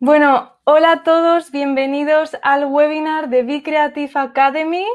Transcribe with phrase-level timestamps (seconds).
[0.00, 4.86] Bueno, hola a todos, bienvenidos al webinar de Be Creative Academy.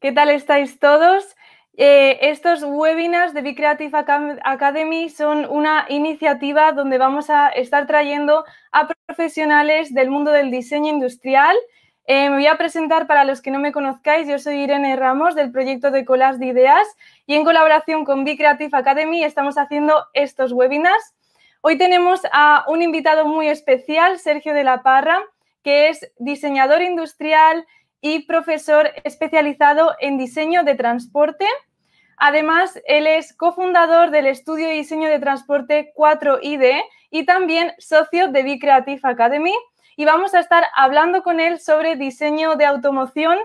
[0.00, 1.34] ¿Qué tal estáis todos?
[1.76, 3.90] Eh, estos webinars de Be Creative
[4.44, 10.92] Academy son una iniciativa donde vamos a estar trayendo a profesionales del mundo del diseño
[10.92, 11.56] industrial.
[12.06, 14.28] Eh, me voy a presentar para los que no me conozcáis.
[14.28, 16.86] Yo soy Irene Ramos del proyecto de Colas de Ideas
[17.26, 21.16] y en colaboración con Be Creative Academy estamos haciendo estos webinars.
[21.64, 25.20] Hoy tenemos a un invitado muy especial, Sergio de la Parra,
[25.62, 27.64] que es diseñador industrial
[28.00, 31.46] y profesor especializado en diseño de transporte.
[32.16, 38.42] Además, él es cofundador del estudio de diseño de transporte 4ID y también socio de
[38.42, 39.54] Be Creative Academy.
[39.94, 43.38] Y vamos a estar hablando con él sobre diseño de automoción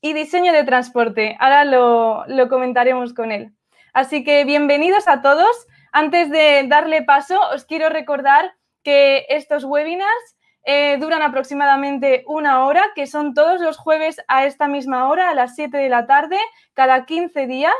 [0.00, 1.36] y diseño de transporte.
[1.38, 3.52] Ahora lo, lo comentaremos con él.
[3.92, 5.66] Así que bienvenidos a todos.
[5.92, 12.84] Antes de darle paso, os quiero recordar que estos webinars eh, duran aproximadamente una hora,
[12.94, 16.38] que son todos los jueves a esta misma hora, a las 7 de la tarde,
[16.74, 17.74] cada 15 días,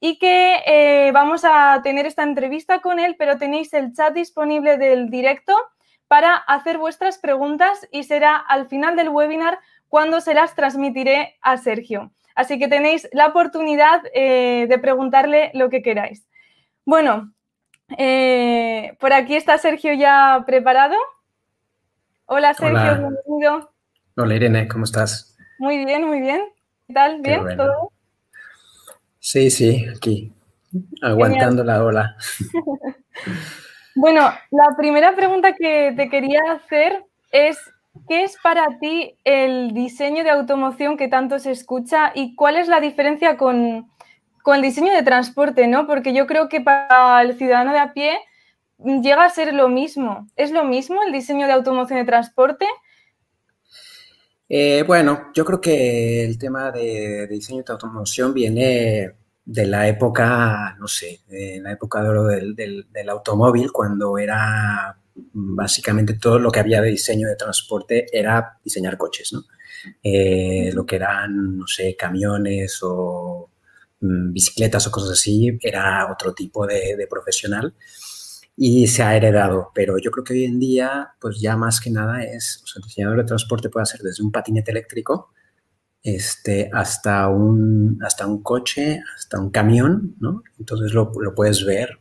[0.00, 4.76] y que eh, vamos a tener esta entrevista con él, pero tenéis el chat disponible
[4.78, 5.56] del directo
[6.08, 11.56] para hacer vuestras preguntas y será al final del webinar cuando se las transmitiré a
[11.56, 12.12] Sergio.
[12.34, 16.26] Así que tenéis la oportunidad eh, de preguntarle lo que queráis.
[16.84, 17.32] Bueno,
[17.98, 20.96] eh, por aquí está Sergio ya preparado.
[22.26, 23.70] Hola Sergio, bienvenido.
[24.16, 25.36] Hola Irene, ¿cómo estás?
[25.58, 26.40] Muy bien, muy bien.
[26.86, 27.20] ¿Qué tal?
[27.20, 27.56] ¿Bien?
[27.56, 27.92] ¿Todo?
[29.18, 30.32] Sí, sí, aquí,
[31.02, 32.16] aguantando la ola.
[33.94, 37.58] bueno, la primera pregunta que te quería hacer es,
[38.08, 42.68] ¿qué es para ti el diseño de automoción que tanto se escucha y cuál es
[42.68, 43.90] la diferencia con,
[44.44, 45.86] con el diseño de transporte, ¿no?
[45.86, 48.18] Porque yo creo que para el ciudadano de a pie
[48.76, 50.28] llega a ser lo mismo.
[50.36, 52.66] ¿Es lo mismo el diseño de automoción de transporte?
[54.46, 59.14] Eh, bueno, yo creo que el tema de, diseño de automoción viene
[59.46, 64.94] de la época, no sé, de la época del, automóvil, cuando era
[65.32, 69.40] básicamente todo lo que había de diseño de transporte era diseñar coches, ¿no?
[70.02, 73.53] Eh, lo que eran, no sé, camiones o Mm,
[74.32, 77.74] bicicletas o cosas así, era otro tipo de, profesional
[78.56, 79.70] y se ha heredado.
[79.74, 82.80] Pero yo creo que hoy en día, pues ya más que nada es, o sea,
[82.80, 85.30] el diseñador de transporte puede hacer desde un patinete eléctrico
[86.02, 90.42] este, hasta, un, hasta un coche, hasta un camión, ¿no?
[90.58, 91.98] Entonces lo, lo puedes ver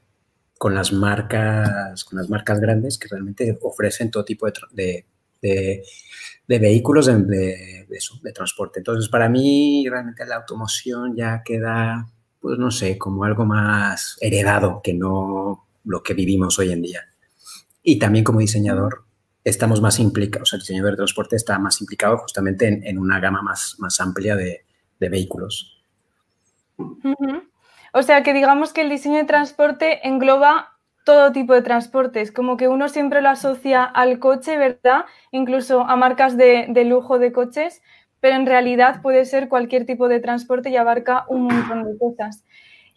[0.57, 5.05] con las marcas, con las marcas grandes que realmente ofrecen todo tipo de, de,
[5.41, 5.83] de
[6.47, 7.17] vehículos de,
[7.87, 8.79] de, transporte.
[8.79, 12.07] Entonces, para mí, realmente la automoción ya queda,
[12.39, 17.01] pues no sé, como algo más heredado que no lo que vivimos hoy en día.
[17.81, 19.03] Y también como diseñador,
[19.43, 23.19] estamos más implicados, o sea, el diseñador de transporte está más implicado justamente en, una
[23.19, 24.65] gama más, más amplia de,
[24.99, 25.83] vehículos.
[27.93, 30.72] O sea, que digamos que el diseño de transporte engloba
[31.03, 35.05] todo tipo de transportes, como que uno siempre lo asocia al coche, ¿verdad?
[35.31, 37.81] Incluso a marcas de, lujo de coches,
[38.19, 42.45] pero en realidad puede ser cualquier tipo de transporte y abarca un montón de cosas.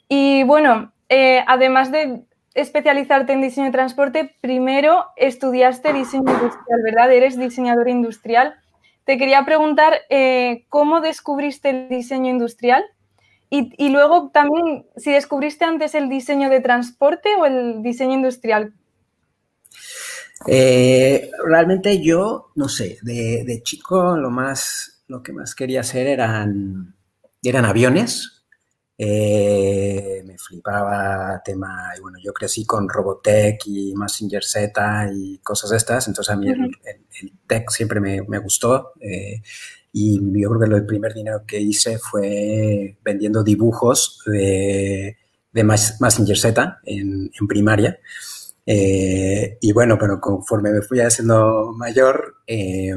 [0.08, 2.22] Y bueno, eh, además de
[2.54, 7.12] especializarte en diseño de transporte, primero estudiaste diseño industrial, ¿verdad?
[7.12, 8.54] Eres diseñador industrial.
[9.04, 12.84] Te quería preguntar, eh, ¿cómo descubriste el diseño industrial?
[13.48, 18.74] Y, luego también, si descubriste antes el diseño de transporte o el diseño industrial.
[20.48, 26.94] Eh, realmente yo, no sé, de, chico lo más, lo que más quería hacer eran,
[27.42, 28.44] eran aviones.
[28.98, 35.70] Eh, me flipaba tema, y bueno, yo crecí con Robotech y Messenger Z y cosas
[35.70, 36.74] de estas, entonces a mí el,
[37.46, 38.92] tech siempre me, gustó.
[39.00, 39.42] Eh,
[39.98, 45.16] y yo creo que el primer dinero que hice fue vendiendo dibujos de,
[45.50, 47.98] de Messenger Z en, en primaria.
[48.66, 52.94] Eh, y bueno, pero conforme me fui haciendo mayor, eh,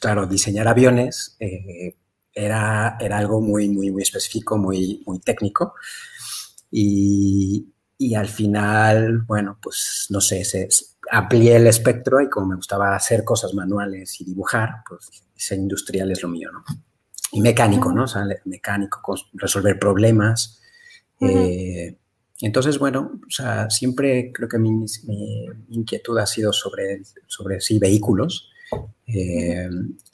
[0.00, 1.96] claro, diseñar aviones eh,
[2.32, 5.74] era, era algo muy, muy, muy específico, muy, muy técnico.
[6.70, 10.68] Y, y al final, bueno, pues no sé, se,
[11.10, 16.12] amplié el espectro y como me gustaba hacer cosas manuales y dibujar, pues diseño industrial
[16.12, 16.64] es lo mío, ¿no?
[17.32, 18.04] Y mecánico, ¿no?
[18.04, 19.02] O sea, mecánico,
[19.34, 20.62] resolver problemas.
[21.20, 21.98] Eh,
[22.40, 24.86] entonces, bueno, o sea, siempre creo que mi,
[25.70, 28.48] inquietud ha sido sobre, sobre sí, vehículos.
[29.06, 29.68] Eh,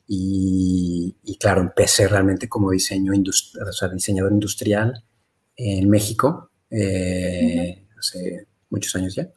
[0.09, 5.05] y, claro, empecé realmente como diseño o sea, diseñador industrial
[5.57, 9.29] en México eh, hace muchos años ya.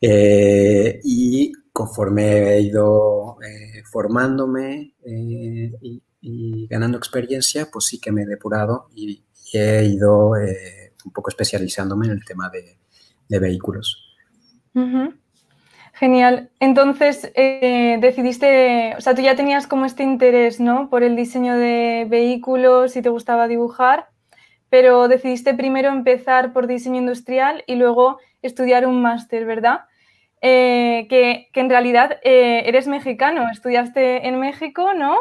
[1.02, 8.26] y conforme he ido eh, formándome eh, y, ganando experiencia, pues sí que me he
[8.26, 9.22] depurado y,
[9.56, 14.16] he ido un poco especializándome en el tema de, vehículos.
[15.92, 16.50] Genial.
[16.58, 20.90] Entonces, decidiste, o sea, tú ya tenías como este interés, ¿no?
[20.90, 24.08] Por el diseño de vehículos y te gustaba dibujar,
[24.74, 29.82] pero decidiste primero empezar por diseño industrial y luego estudiar un máster, ¿verdad?
[30.40, 35.16] Eh, que, en realidad eh, eres mexicano, estudiaste en México, ¿no?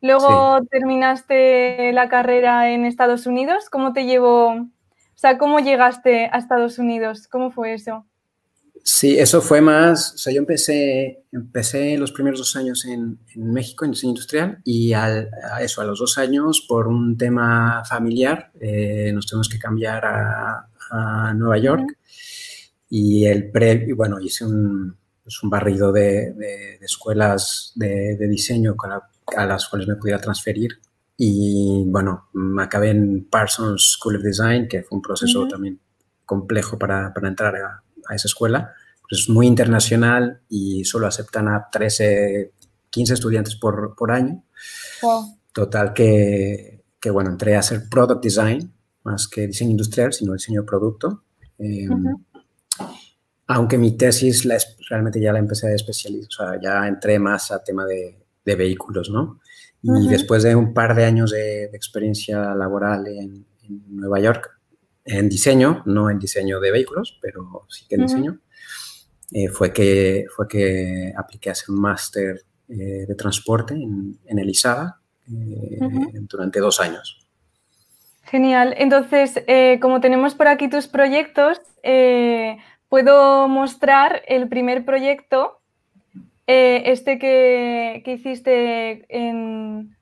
[0.00, 3.68] Luego terminaste la carrera en Estados Unidos.
[3.68, 4.50] ¿Cómo te llevó?
[4.50, 4.68] O
[5.16, 7.26] sea, ¿cómo llegaste a Estados Unidos?
[7.26, 8.06] ¿Cómo fue eso?
[8.86, 13.86] Sí, eso fue más, o sea, yo empecé, empecé los primeros dos años en, México,
[13.86, 15.26] en diseño industrial, y a
[15.62, 20.68] eso, a los dos años, por un tema familiar, eh, nos tuvimos que cambiar a,
[21.34, 21.98] Nueva York.
[22.88, 28.76] Y el pre, bueno, hice un, pues un barrido de, de, escuelas de, de diseño
[29.36, 30.78] a las cuales me pudiera transferir.
[31.16, 35.80] Y bueno, me acabé en Parsons School of Design, que fue un proceso también
[36.24, 38.74] complejo para, para entrar a, a, esa escuela.
[39.08, 42.52] Pues es muy internacional y solo aceptan a 13,
[42.90, 44.42] 15 estudiantes por, por año.
[45.52, 48.72] Total que, que, bueno, entré a hacer Product Design,
[49.04, 51.24] más que diseño industrial, sino diseño de producto.
[51.58, 51.88] Eh,
[53.46, 54.56] aunque mi tesis la,
[54.88, 59.08] realmente ya la empecé a especializar, o sea, ya entré más a tema de, vehículos,
[59.10, 59.40] ¿no?
[59.82, 63.46] Y después de un par de años de, experiencia laboral en,
[63.88, 64.53] Nueva York,
[65.04, 68.38] en diseño, no en diseño de vehículos, pero sí que en diseño,
[69.32, 74.38] eh, fue, que, fue que apliqué a hacer un máster eh, de transporte en, en
[74.38, 75.78] el eh,
[76.28, 77.26] durante dos años.
[78.24, 78.74] Genial.
[78.78, 79.34] Entonces,
[79.80, 81.60] como tenemos por aquí tus proyectos,
[82.88, 85.60] puedo mostrar el primer proyecto,
[86.46, 89.96] este que, hiciste en,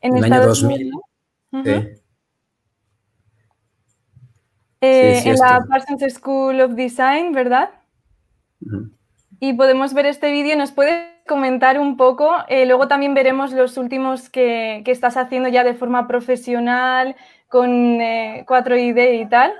[0.00, 0.92] en el año 2000.
[4.80, 7.70] Eh, en la Parsons School of Design, ¿verdad?
[9.38, 10.56] Y podemos ver este vídeo.
[10.56, 12.30] ¿Nos puedes comentar un poco?
[12.48, 17.16] Eh, luego también veremos los últimos que, que, estás haciendo ya de forma profesional,
[17.48, 19.52] con 4ID y tal.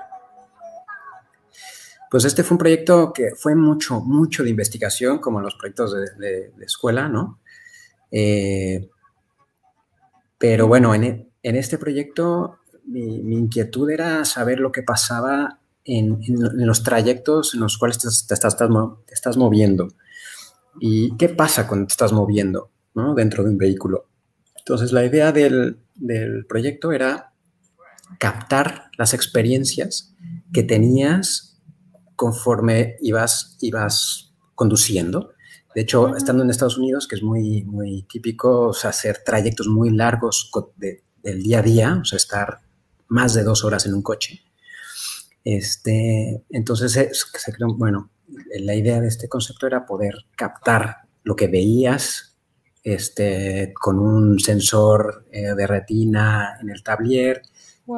[2.11, 6.51] Pues este fue un proyecto que fue mucho, mucho de investigación, como los proyectos de,
[6.61, 7.39] escuela, ¿no?
[8.11, 8.89] Eh,
[10.37, 16.19] pero bueno, en, este proyecto mi, inquietud era saber lo que pasaba en,
[16.53, 19.89] los trayectos en los cuales te, estás, te, estás, moviendo.
[20.79, 23.15] ¿Y qué pasa cuando te estás moviendo ¿no?
[23.15, 24.07] dentro de un vehículo?
[24.57, 27.33] Entonces, la idea del, del proyecto era
[28.19, 30.15] captar las experiencias
[30.53, 31.51] que tenías
[32.15, 35.33] conforme ibas, ibas conduciendo.
[35.73, 39.67] De hecho, estando en Estados Unidos, que es muy, muy típico, o sea, hacer trayectos
[39.67, 40.51] muy largos
[41.23, 42.59] del día a día, o sea, estar
[43.11, 44.41] más de dos horas en un coche.
[45.43, 48.09] Este, entonces, se creó, bueno,
[48.59, 52.37] la idea de este concepto era poder captar lo que veías
[52.83, 57.41] este, con un sensor eh, de retina en el tablier,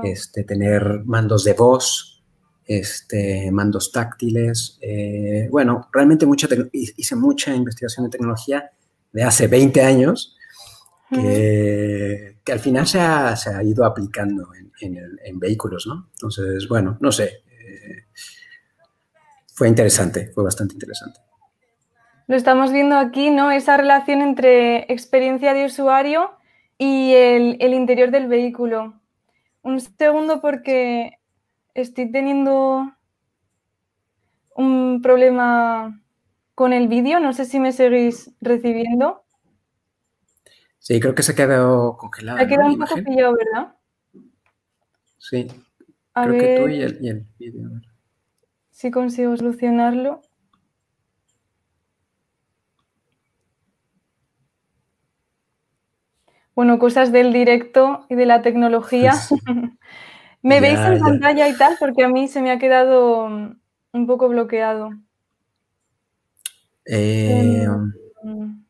[0.03, 2.23] este, tener mandos de voz
[2.65, 4.79] este, mandos táctiles.
[4.81, 8.71] Eh, bueno, realmente mucha hice mucha investigación en tecnología
[9.11, 10.35] de hace 20 años
[11.13, 14.49] que, al final se ha, ido aplicando
[14.81, 16.09] en, vehículos, ¿no?
[16.13, 17.43] Entonces, bueno, no sé.
[17.47, 18.05] Eh,
[19.53, 21.19] fue interesante, fue bastante interesante.
[22.27, 23.51] Lo estamos viendo aquí, ¿no?
[23.51, 26.31] Esa relación entre experiencia de usuario
[26.77, 28.99] y el, el interior del vehículo.
[29.61, 31.19] Un segundo porque
[31.73, 32.93] estoy teniendo
[34.55, 36.01] un problema
[36.55, 37.19] con el vídeo.
[37.19, 39.22] No sé si me seguís recibiendo.
[40.83, 42.37] Sí, creo que se ha quedado congelado.
[42.39, 43.75] Se ha quedado un poco pillado, ¿verdad?
[45.17, 45.47] Sí.
[46.13, 47.69] creo que tú y el, vídeo.
[48.69, 50.21] Si consigo solucionarlo.
[56.53, 59.13] Bueno, cosas del directo y de la tecnología.
[60.41, 61.77] ¿Me veis en pantalla y tal?
[61.79, 63.57] Porque a mí se me ha quedado mm,
[63.93, 64.89] un poco bloqueado.
[66.85, 67.65] Eh,
[68.21, 68.65] mm.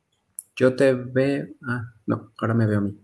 [0.55, 1.47] yo te veo.
[1.67, 2.99] Ah, no, ahora me veo a mí.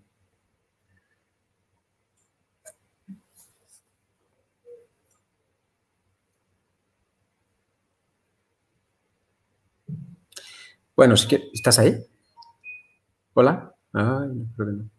[10.96, 11.96] Bueno, si quieres, ¿estás ahí?
[13.34, 13.74] Hola.
[13.94, 14.89] Ay, no, creo que no.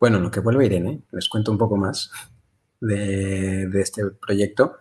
[0.00, 2.10] Bueno, lo que vuelve Irene, les cuento un poco más
[2.80, 4.78] de, este proyecto.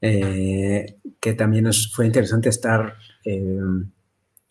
[0.00, 3.60] Eh, que también fue interesante estar eh,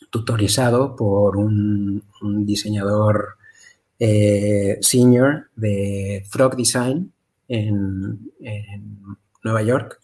[0.09, 2.03] tutorizado por un,
[2.45, 3.37] diseñador
[3.99, 7.11] eh, senior de Frog Design
[7.47, 8.31] en,
[9.43, 9.99] Nueva York.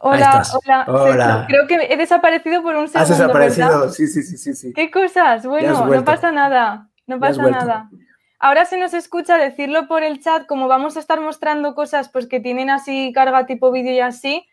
[0.00, 0.42] Hola,
[0.86, 3.00] hola, Creo que he desaparecido por un segundo.
[3.00, 4.72] Has desaparecido, sí, sí, sí, sí.
[4.74, 5.46] ¿Qué cosas?
[5.46, 7.90] Bueno, no pasa nada, no pasa nada.
[8.38, 12.26] Ahora se nos escucha decirlo por el chat, como vamos a estar mostrando cosas pues
[12.26, 14.46] que tienen así carga tipo vídeo y así,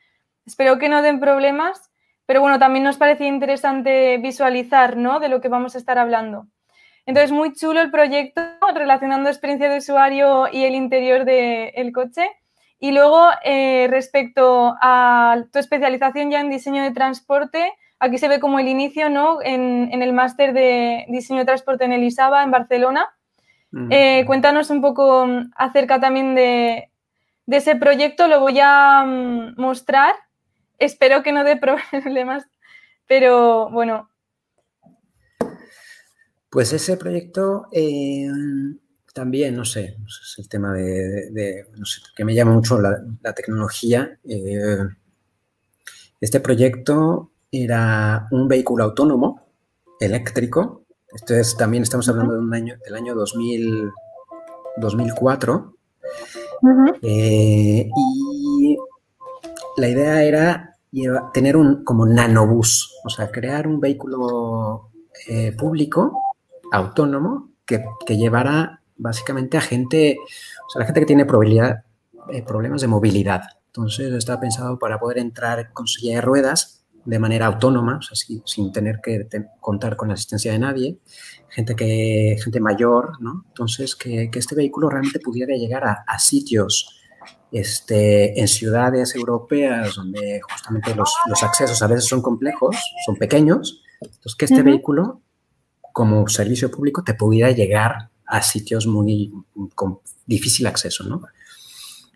[0.45, 1.90] espero que no den problemas,
[2.31, 5.19] pero bueno, también nos parecía interesante visualizar, ¿no?
[5.19, 6.47] De lo que vamos a estar hablando.
[7.05, 8.41] Entonces, muy chulo el proyecto
[8.73, 12.25] relacionando experiencia de usuario y el interior del coche.
[12.79, 18.39] Y luego, eh, respecto a tu especialización ya en diseño de transporte, aquí se ve
[18.39, 19.41] como el inicio, ¿no?
[19.41, 23.09] En, en el máster de diseño de transporte en Elisaba, en Barcelona.
[23.89, 26.91] Eh, cuéntanos un poco mm, acerca también de,
[27.47, 30.15] ese proyecto, lo voy a mm, mostrar.
[30.81, 32.45] Espero que no dé problemas,
[33.07, 34.09] pero bueno.
[36.49, 38.27] Pues ese proyecto eh,
[39.13, 42.99] también, no sé, es el tema de, no sé, que me llama mucho la,
[43.33, 44.19] tecnología.
[44.27, 44.83] Eh,
[46.19, 49.47] este proyecto era un vehículo autónomo
[49.99, 50.81] eléctrico
[51.13, 53.91] entonces, también estamos hablando de un año, del año 2000,
[54.77, 55.75] 2004.
[57.01, 58.77] Eh, y
[59.77, 60.70] la idea era
[61.33, 64.91] tener un como nanobús, o sea, crear un vehículo
[65.27, 66.19] eh, público,
[66.71, 67.83] autónomo, que,
[68.17, 71.83] llevara básicamente a gente, o sea, la gente que tiene probabilidad,
[72.31, 73.41] eh, problemas de movilidad.
[73.67, 78.15] Entonces, está pensado para poder entrar con silla de ruedas de manera autónoma, o sea,
[78.45, 79.27] sin, tener que
[79.59, 80.99] contar con la asistencia de nadie,
[81.49, 83.45] gente, que, gente mayor, ¿no?
[83.47, 87.00] Entonces, que, este vehículo realmente pudiera llegar a, sitios
[87.51, 94.35] este, en ciudades europeas donde justamente los, accesos a veces son complejos, son pequeños, entonces
[94.35, 95.21] que este vehículo
[95.93, 99.31] como servicio público te pudiera llegar a sitios muy
[99.75, 101.21] con difícil acceso, ¿no?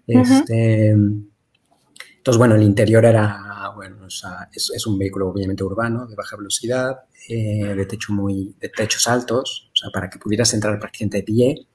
[0.08, 7.02] Este, entonces, bueno, el interior era bueno, es, un vehículo obviamente urbano, de baja velocidad,
[7.28, 11.24] eh, de, techo muy, de techos altos, o sea, para que pudieras entrar prácticamente de
[11.24, 11.68] pie.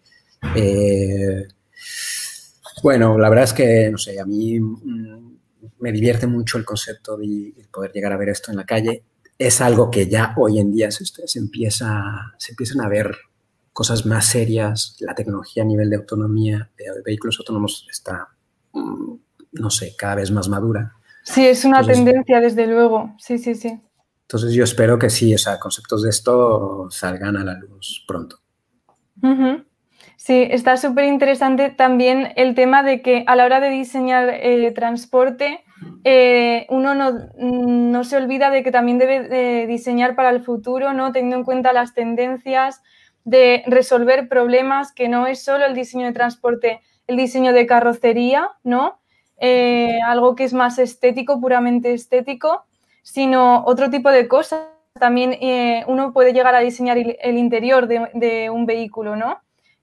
[0.57, 1.49] Eh,
[2.83, 5.39] bueno, la verdad es que, no sé, a mí mm,
[5.79, 9.03] me divierte mucho el concepto de, poder llegar a ver esto en la calle.
[9.39, 11.05] Es algo que ya hoy en día se,
[11.39, 13.17] empieza, se empiezan a ver
[13.73, 14.97] cosas más serias.
[15.01, 18.29] La tecnología a nivel de autonomía de vehículos autónomos está,
[18.73, 19.15] mm,
[19.53, 20.95] no sé, cada vez más madura.
[21.23, 23.15] Sí, es una tendencia, desde luego.
[23.19, 23.81] Sí, sí, sí.
[24.23, 28.39] Entonces yo espero que sí, o sea, conceptos de esto salgan a la luz pronto.
[30.23, 34.71] Sí, está súper interesante también el tema de que a la hora de diseñar eh,
[34.73, 35.65] transporte,
[36.05, 41.11] eh, uno no, se olvida de que también debe diseñar para el futuro, ¿no?
[41.13, 42.83] Teniendo en cuenta las tendencias
[43.25, 48.51] de resolver problemas, que no es solo el diseño de transporte, el diseño de carrocería,
[48.63, 49.01] ¿no?
[49.39, 52.67] Eh, algo que es más estético, puramente estético,
[53.03, 54.67] sino otro tipo de cosas.
[55.01, 59.39] También eh, uno puede llegar a diseñar el interior de, un vehículo, ¿no?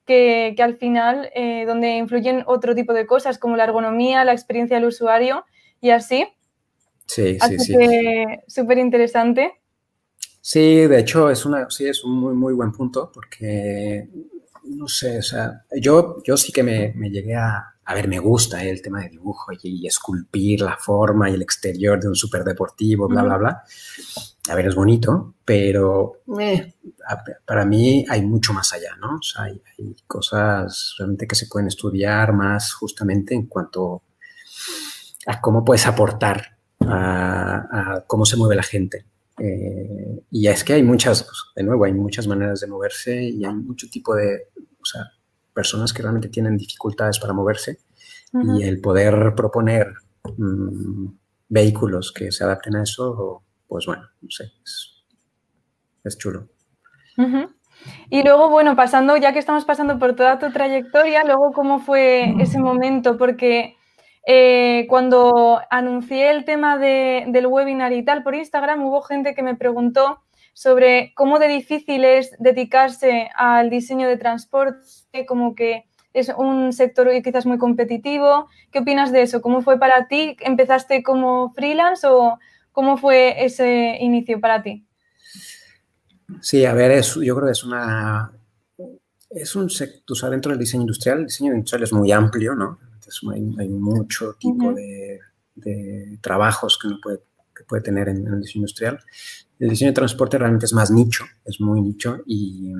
[0.07, 4.77] Que, al final, eh, donde influyen otro tipo de cosas como la ergonomía, la experiencia
[4.77, 5.45] del usuario
[5.81, 6.25] y así.
[7.05, 7.75] Sí, sí, sí.
[8.47, 9.51] Súper interesante.
[10.41, 14.07] Sí, de hecho es, una, sí, es un muy, muy buen punto porque,
[14.63, 18.61] no sé, o sea, yo, yo sí que me llegué a, a ver, me gusta
[18.65, 23.23] el tema de dibujo y, esculpir la forma y el exterior de un superdeportivo, bla,
[23.23, 23.63] bla, bla.
[24.49, 26.73] A ver, es bonito, pero eh,
[27.45, 29.15] para mí hay mucho más allá, ¿no?
[29.15, 29.61] O sea, hay,
[30.05, 34.03] cosas realmente que se pueden estudiar más justamente en cuanto
[35.25, 39.05] a cómo puedes aportar a, cómo se mueve la gente.
[39.39, 43.45] Eh, y es que hay muchas, pues, de nuevo, hay muchas maneras de moverse y
[43.45, 45.03] hay mucho tipo de, o sea,
[45.57, 47.79] personas que realmente tienen dificultades para moverse
[48.31, 49.91] y el poder proponer
[50.37, 51.07] mm,
[51.49, 54.51] vehículos que se adapten a eso, pues bueno, no sé,
[56.03, 56.47] es, chulo.
[58.11, 62.35] Y luego, bueno, pasando, ya que estamos pasando por toda tu trayectoria, luego cómo fue
[62.39, 63.75] ese momento, porque
[64.27, 69.55] eh, cuando anuncié el tema del webinar y tal por Instagram, hubo gente que me
[69.55, 70.21] preguntó
[70.57, 77.07] sobre cómo de difícil es dedicarse al diseño de transporte, como que es un sector
[77.23, 78.49] quizás muy competitivo.
[78.71, 79.39] ¿Qué opinas de eso?
[79.39, 80.35] ¿Cómo fue para ti?
[80.39, 82.39] ¿Empezaste como freelance o
[82.71, 84.83] cómo fue ese inicio para ti?
[86.41, 88.31] Sí, a ver, yo creo que es una...
[89.29, 92.79] Es un sector, dentro del diseño industrial, el diseño industrial es muy amplio, ¿no?
[93.31, 95.19] hay, mucho tipo de,
[96.19, 97.19] trabajos que uno puede,
[97.67, 98.99] puede tener en, el diseño industrial.
[99.59, 102.71] El diseño de transporte realmente es más nicho, es muy nicho y,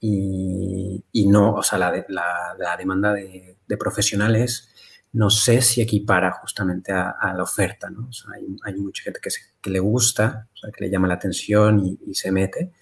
[0.00, 4.68] y, no, o sea, la, la, demanda de, profesionales
[5.12, 8.08] no sé si equipara justamente a, la oferta, ¿no?
[8.08, 11.08] O sea, hay, hay, mucha gente que, que, le gusta, o sea, que le llama
[11.08, 12.72] la atención y, se mete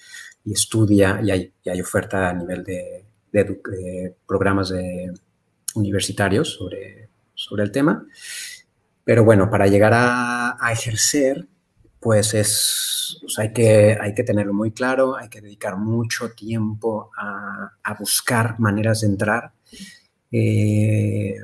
[0.45, 5.13] y estudia y hay, y hay oferta a nivel de, de, programas de,
[5.75, 8.07] universitarios sobre, sobre el tema.
[9.05, 11.47] Pero bueno, para llegar a, a ejercer,
[12.01, 17.73] pues es, hay, que, hay que tenerlo muy claro, hay que dedicar mucho tiempo a,
[17.83, 19.53] a buscar maneras de entrar.
[20.31, 21.37] Eh,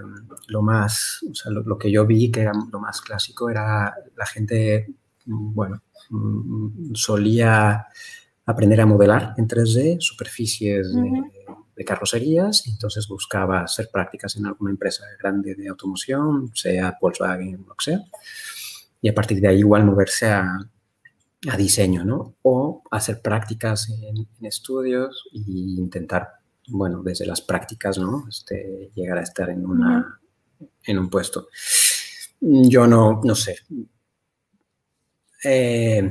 [0.49, 4.27] lo más, o sea, lo, que yo vi que era lo más clásico era la
[4.27, 4.95] gente,
[5.25, 7.87] bueno, mm, solía
[8.47, 15.05] aprender a modelar en 3D superficies de, carrocerías, entonces buscaba hacer prácticas en alguna empresa
[15.19, 18.01] grande de automoción, sea Volkswagen, o sea,
[19.05, 20.59] y a partir de ahí igual moverse a,
[21.51, 22.37] a diseño, ¿no?
[22.41, 26.27] O hacer prácticas en, estudios e intentar,
[26.69, 28.25] bueno, desde las prácticas, ¿no?
[28.27, 30.19] Este, llegar a estar en, una,
[30.85, 31.49] en un puesto.
[32.41, 33.59] Yo no, no sé.
[35.45, 36.11] Eh,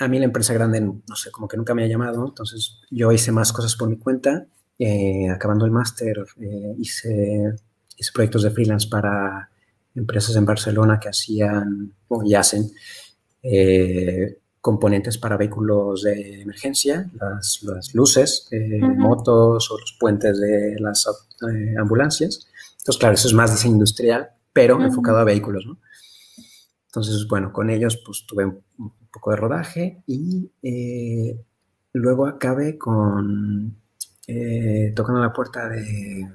[0.00, 3.10] a mí la empresa grande, no sé, como que nunca me ha llamado, entonces yo
[3.10, 4.46] hice más cosas por mi cuenta.
[4.78, 7.54] Eh, acabando el máster, eh, hice,
[7.96, 9.48] hice, proyectos de freelance para
[9.94, 12.70] empresas en Barcelona que hacían o y hacen
[13.42, 18.48] eh, componentes para vehículos de emergencia, las, las luces,
[18.96, 21.06] motos o los puentes de las
[21.78, 22.48] ambulancias.
[22.78, 25.78] Entonces, claro, eso es más diseño industrial, pero enfocado a vehículos, ¿no?
[26.94, 28.62] Entonces, bueno, con ellos pues tuve un
[29.12, 31.36] poco de rodaje y eh,
[31.92, 33.76] luego acabé con
[34.28, 36.28] eh, tocando la puerta de,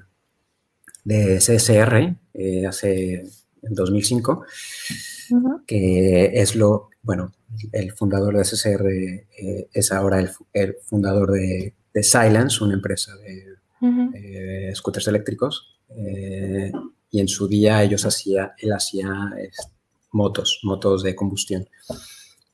[1.02, 3.24] de CSR eh, hace
[3.62, 4.44] en 2005,
[5.66, 7.32] que es lo, bueno,
[7.72, 8.88] el fundador de CSR
[9.72, 10.20] es ahora
[10.52, 15.78] el, fundador de, Silence, una empresa de scooters eléctricos,
[17.10, 19.10] y en su día ellos hacía, él hacía
[20.12, 21.68] motos, motos de combustión.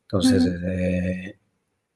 [0.02, 1.38] Entonces, eh,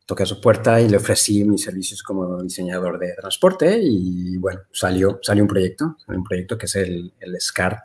[0.04, 4.60] toqué a su puerta y le ofrecí mis servicios como diseñador de transporte y bueno,
[4.72, 7.80] salió, salió un proyecto, un proyecto que es el, el SCART,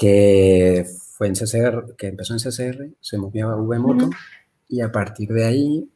[0.00, 4.08] que fue en CCR, que empezó en CCR, se movió a V-Moto
[4.66, 5.90] y a partir de ahí,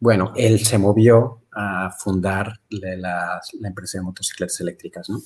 [0.00, 5.20] bueno, él se movió a fundar la, la empresa de motocicletas eléctricas, ¿no?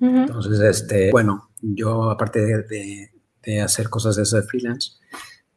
[0.00, 3.10] Entonces, este, bueno, yo aparte de,
[3.42, 4.92] de hacer cosas de ese freelance.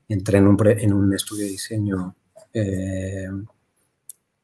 [0.10, 2.16] Entré en un, en un estudio de diseño
[2.54, 3.30] eh,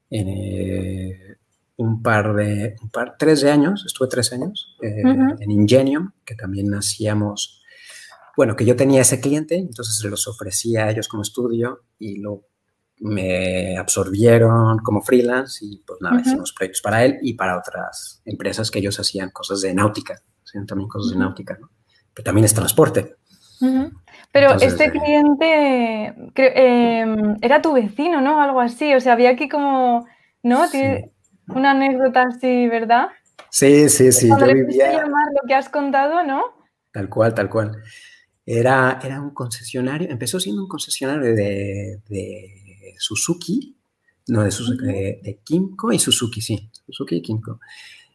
[0.10, 1.38] en eh,
[1.82, 5.02] un par de, un par, tres de años, estuve tres años eh,
[5.40, 7.62] en Ingenium, que también hacíamos,
[8.38, 12.20] bueno, que yo tenía ese cliente, entonces se los ofrecía a ellos como estudio y
[12.20, 12.46] lo,
[13.00, 18.70] me absorbieron como freelance y pues nada, hicimos proyectos para él y para otras empresas
[18.70, 21.72] que ellos hacían cosas de náutica, hacían también cosas de náutica, ¿no?
[22.14, 23.16] que también es transporte.
[24.32, 28.42] Pero este eh, cliente em, era tu vecino, ¿no?
[28.42, 28.94] Algo así.
[28.96, 30.08] O sea, había aquí como,
[30.42, 30.70] ¿no?
[31.56, 33.10] Una anécdota así, ¿verdad?
[33.50, 34.30] Sí, sí, sí.
[34.30, 34.92] Yo vivía...
[34.92, 36.44] llamar lo que has contado, ¿no?
[36.92, 37.78] Tal cual, tal cual.
[38.46, 42.02] Era, era un concesionario, empezó siendo un concesionario de,
[42.98, 43.78] Suzuki,
[44.28, 47.60] no, de, Suzuki, de, Kimco y Suzuki, sí, Suzuki y Kimco.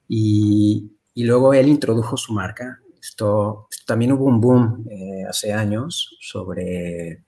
[0.09, 6.16] Y, y luego él introdujo su marca esto, también hubo un boom eh, hace años
[6.20, 7.22] sobre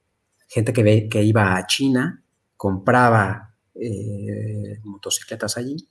[0.49, 2.21] gente que, ve, que iba a China,
[2.57, 5.89] compraba eh, motocicletas allí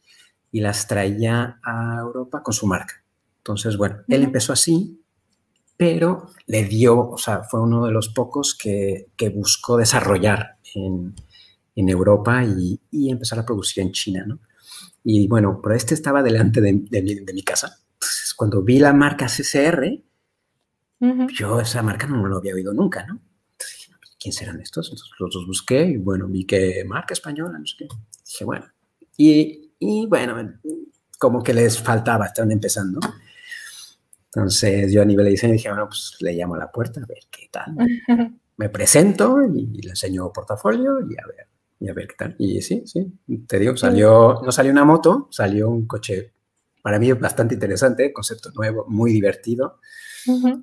[0.52, 3.04] y las traía a Europa con su marca.
[3.38, 5.02] Entonces, bueno, él empezó así,
[5.76, 11.16] pero le dio, o sea, fue uno de los pocos que, que buscó desarrollar en,
[11.76, 14.40] en Europa y, y, empezar a producir en China, ¿no?
[15.04, 17.78] Y bueno, pero este estaba delante de, de, de mi casa
[18.38, 20.00] cuando vi la marca CCR,
[21.34, 23.20] yo esa marca no lo había oído nunca, ¿no?
[23.52, 24.88] Entonces ¿quién serán estos?
[24.88, 27.88] Entonces los dos busqué y bueno, vi que marca española, no sé qué.
[28.26, 28.68] Dije, bueno.
[29.18, 30.36] Y, y bueno,
[31.18, 33.00] como que les faltaba, estaban empezando.
[34.34, 37.06] Entonces yo a nivel de diseño dije, bueno, pues le llamo a la puerta a
[37.06, 37.76] ver qué tal.
[38.58, 41.48] Me presento y le enseño portafolio y a ver,
[41.80, 42.36] y a ver qué tal.
[42.40, 43.13] Y sí, sí,
[43.48, 46.34] te digo, salió, no salió una moto, salió un coche
[46.88, 49.82] para mí es bastante interesante, concepto nuevo, muy divertido,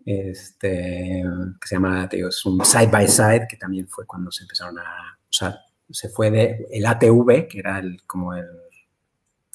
[0.07, 1.23] este,
[1.61, 4.45] que se llama, te digo, es un side by side, que también fue cuando se
[4.45, 8.47] empezaron a, o sea, se fue de el ATV, que era el, como el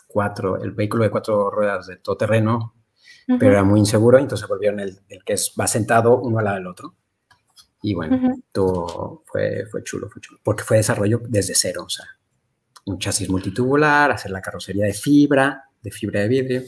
[0.10, 2.74] cuatro, el vehículo de cuatro ruedas de todo terreno,
[3.38, 6.67] pero era muy inseguro, entonces volvieron el, el, que va sentado uno al lado del
[6.67, 6.95] otro.
[7.84, 12.06] Y bueno, todo fue, fue chulo, fue chulo, porque fue desarrollo desde cero, o sea,
[12.86, 16.62] un chasis multitubular, hacer la carrocería de fibra, de fibra de vidrio,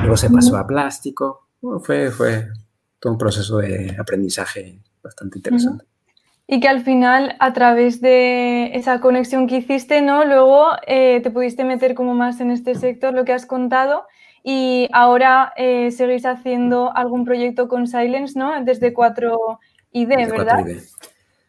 [0.00, 1.48] luego se pasó a plástico,
[1.82, 2.48] fue, fue
[2.98, 5.84] todo un proceso de aprendizaje bastante interesante.
[6.52, 10.24] Y que al final, a través de esa conexión que hiciste, ¿no?
[10.24, 14.02] Luego eh, te pudiste meter como más en este sector, lo que has contado,
[14.42, 18.64] y ahora eh, seguís haciendo algún proyecto con Silence, ¿no?
[18.64, 20.64] Desde 4ID, ¿verdad?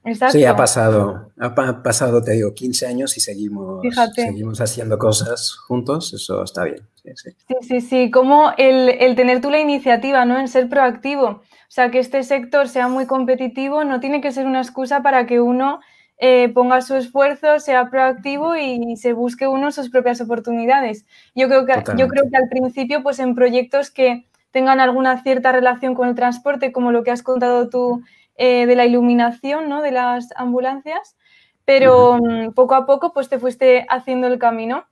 [0.03, 0.31] 4ID.
[0.31, 3.83] Sí, ha pasado, ha pasado, te digo, 15 años y seguimos,
[4.13, 6.81] seguimos haciendo cosas juntos, eso está bien.
[7.03, 8.11] Sí, sí, sí, sí, sí.
[8.11, 10.39] como el, el, tener tú la iniciativa, ¿no?
[10.39, 11.41] En ser proactivo.
[11.71, 15.25] O sea, que este sector sea muy competitivo no tiene que ser una excusa para
[15.25, 15.79] que uno
[16.17, 21.05] eh, ponga su esfuerzo, sea proactivo y se busque uno sus propias oportunidades.
[21.33, 25.53] Yo creo que, yo creo que al principio, pues en proyectos que tengan alguna cierta
[25.53, 28.03] relación con el transporte, como lo que has contado tú
[28.35, 29.81] eh, de la iluminación ¿no?
[29.81, 31.15] de las ambulancias,
[31.63, 34.87] pero mm, poco a poco pues te fuiste haciendo el camino.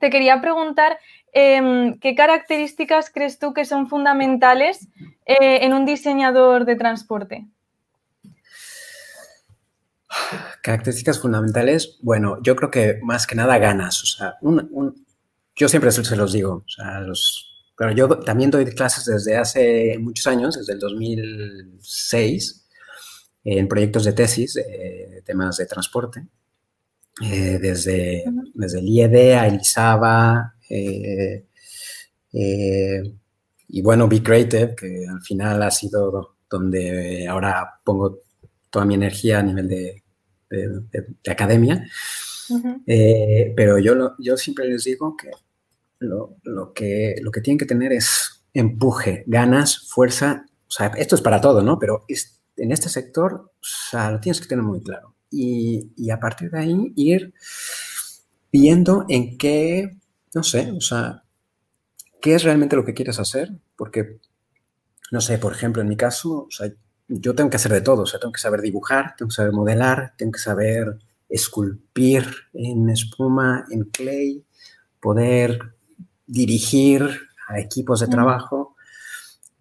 [0.00, 0.98] Te quería preguntar
[1.32, 4.88] em, qué características crees tú que son fundamentales
[5.26, 7.46] eh, en un diseñador de transporte.
[10.62, 14.02] Características fundamentales, bueno, yo creo que más que nada ganas.
[14.02, 14.34] O sea,
[15.54, 19.96] yo siempre se los digo, o sea, los, pero yo también doy clases desde hace
[20.00, 22.68] muchos años, desde el 2006,
[23.44, 26.26] en proyectos de tesis, eh, temas de transporte,
[27.22, 31.44] eh, desde, desde el IED a Elisaba, eh,
[33.68, 38.20] y bueno, Be Creative, que al final ha sido donde ahora pongo
[38.70, 40.02] toda mi energía a nivel de,
[40.48, 41.86] de, academia.
[43.56, 45.30] pero yo, yo siempre les digo que
[46.00, 50.46] lo, lo que lo que tienen que tener es empuje, ganas, fuerza.
[50.66, 51.78] O sea, esto es para todo, ¿no?
[51.78, 55.14] Pero es, en este sector, o sea, lo tienes que tener muy claro.
[55.30, 57.34] Y, y, a partir de ahí ir
[58.50, 59.98] viendo en qué,
[60.34, 61.24] no sé, o sea,
[62.20, 64.20] qué es realmente lo que quieres hacer, porque,
[65.10, 66.70] no sé, por ejemplo, en mi caso, o sea,
[67.08, 69.52] yo tengo que hacer de todo, o sea, tengo que saber dibujar, tengo que saber
[69.52, 74.44] modelar, tengo que saber esculpir en espuma, en clay,
[75.00, 75.58] poder
[76.26, 77.08] dirigir
[77.48, 78.76] a equipos de trabajo,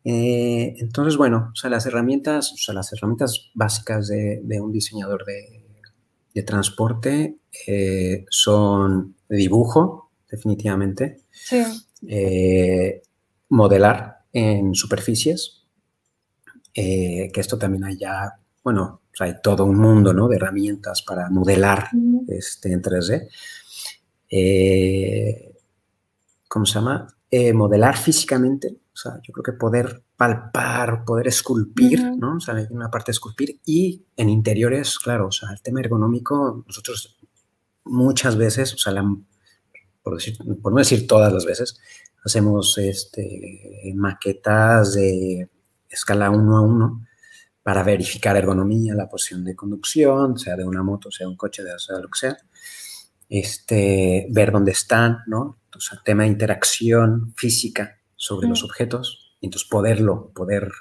[0.10, 5.26] eh, entonces, bueno, o sea, las herramientas, o sea, las herramientas básicas de, un diseñador
[5.26, 11.22] de, transporte eh, son dibujo, definitivamente.
[11.32, 11.64] Sí.
[12.08, 13.02] Eh,
[13.50, 15.64] modelar en superficies,
[16.74, 20.28] que esto también hay ya, bueno, hay todo un mundo ¿no?
[20.28, 21.90] de herramientas para modelar
[22.28, 23.30] este, en 3D.
[26.48, 27.08] ¿Cómo se llama?
[27.54, 32.38] modelar físicamente o sea, yo creo que poder palpar, poder esculpir, ¿no?
[32.38, 35.82] O sea, hay una parte de esculpir y en interiores, claro, o sea, el tema
[35.82, 37.16] ergonómico, nosotros
[37.84, 38.94] muchas veces, o sea,
[40.08, 41.80] por, decir, por no decir todas las veces,
[42.24, 45.50] hacemos este, maquetas de
[45.90, 47.08] escala 1 a 1
[47.62, 52.00] para verificar ergonomía, la posición de conducción, sea de una moto, sea un coche, sea
[52.00, 52.38] lo que sea.
[53.28, 55.60] Este, ver dónde están, ¿no?
[55.76, 58.66] O sea, tema de interacción física sobre los mm.
[58.66, 60.72] objetos y entonces poderlo, poder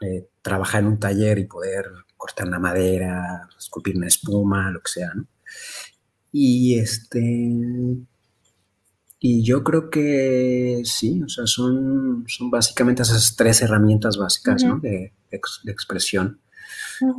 [0.00, 4.90] eh, trabajar en un taller y poder cortar una madera, esculpir una espuma, lo que
[4.90, 5.28] sea, ¿no?
[6.32, 7.20] Y este...
[9.24, 14.80] Y yo creo que sí, o sea, son, son básicamente esas tres herramientas básicas, ¿no?
[14.80, 16.40] De, expresión.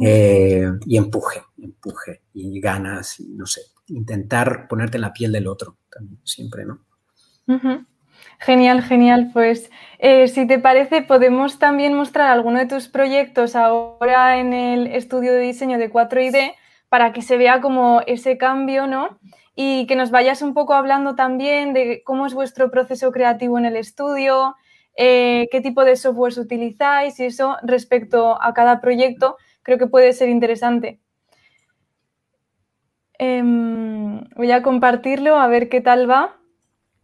[0.02, 5.48] Eh, y empuje, empuje, y ganas, y no sé, intentar ponerte en la piel del
[5.48, 6.80] otro también, siempre, ¿no?
[8.40, 9.30] Genial, genial.
[9.32, 14.88] Pues eh, si te parece, podemos también mostrar alguno de tus proyectos ahora en el
[14.88, 16.54] estudio de diseño de 4ID
[16.90, 19.20] para que se vea como ese cambio, ¿no?
[19.56, 23.66] Y que nos vayas un poco hablando también de cómo es vuestro proceso creativo en
[23.66, 24.56] el estudio,
[24.96, 30.14] eh, qué tipo de software utilizáis y eso respecto a cada proyecto, creo que puede
[30.14, 31.00] ser interesante.
[33.20, 36.36] Em, voy a compartirlo a ver qué tal va.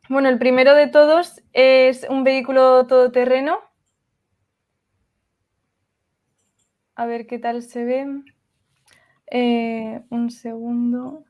[0.09, 3.59] Bueno, el primero de todos es un vehículo todoterreno.
[6.95, 8.05] A ver qué tal se ve.
[9.31, 11.23] Eh, un segundo.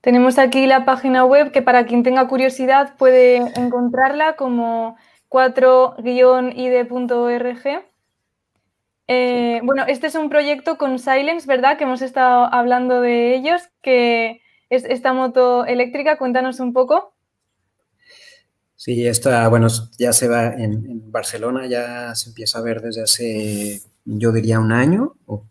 [0.00, 4.96] Tenemos aquí la página web que para quien tenga curiosidad puede encontrarla como
[5.28, 5.98] 4-id.org
[9.10, 11.78] Eh, bueno, este es un proyecto con Silence, ¿verdad?
[11.78, 16.18] Que hemos estado hablando de ellos, que es esta moto eléctrica.
[16.18, 17.14] Cuéntanos un poco.
[18.76, 19.66] Sí, esta, bueno,
[19.98, 24.70] ya se va en, Barcelona, ya se empieza a ver desde hace, yo diría, un
[24.70, 25.44] año, o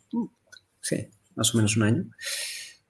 [0.80, 2.06] sí, más o menos un año.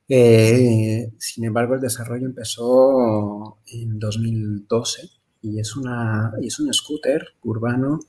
[0.10, 5.10] Eh, sin embargo, el desarrollo empezó en 2012
[5.42, 8.00] y es, una, es un scooter urbano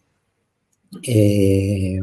[1.02, 2.00] eh,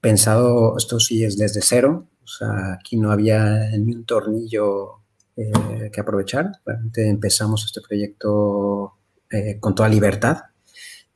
[0.00, 5.02] pensado, esto sí es desde cero, o sea, aquí no había ni un tornillo
[5.36, 6.52] eh, que aprovechar.
[6.64, 8.94] Realmente empezamos este proyecto
[9.30, 10.42] eh, con toda libertad.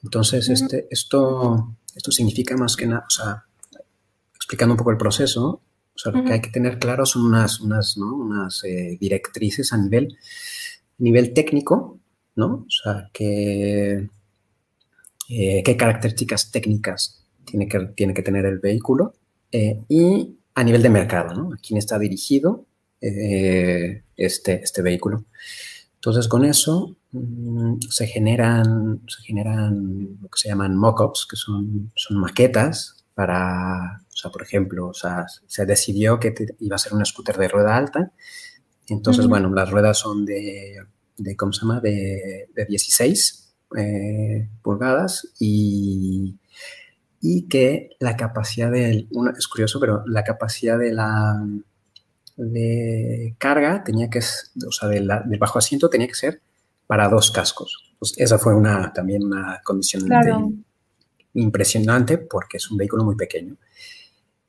[0.03, 3.45] Entonces, este, esto, esto significa más que nada, o sea,
[4.35, 5.61] explicando un poco el proceso,
[5.97, 8.15] o sea, lo que hay que tener claro son unas, unas, ¿no?
[8.15, 10.17] unas eh, directrices a nivel,
[10.99, 11.99] nivel técnico,
[12.37, 12.67] ¿no?
[12.67, 14.09] O sea, que,
[15.27, 19.15] qué características técnicas tiene que, tiene que tener el vehículo
[19.51, 21.53] y a nivel de mercado, ¿no?
[21.55, 22.67] A quién está dirigido
[23.01, 25.25] eh, este, este vehículo.
[25.97, 31.93] Entonces, con eso mm, se, generan, se generan lo que se llaman mockups, que son,
[31.95, 36.93] son maquetas para, o sea, por ejemplo, o sea, se decidió que iba a ser
[36.93, 38.13] un scooter de rueda alta.
[38.89, 40.77] Entonces, bueno, las ruedas son de,
[41.17, 41.81] de, ¿cómo se llama?
[41.81, 46.37] De, de 16 eh, pulgadas y,
[47.23, 51.43] y que la capacidad del, es curioso, pero la capacidad de la
[52.37, 55.09] de carga tenía que, o sea, del
[55.41, 56.43] bajo asiento tenía que ser
[56.87, 57.95] para dos cascos.
[57.99, 60.07] Pues esa fue una, también una condición
[61.37, 63.57] impresionante porque es un vehículo muy pequeño.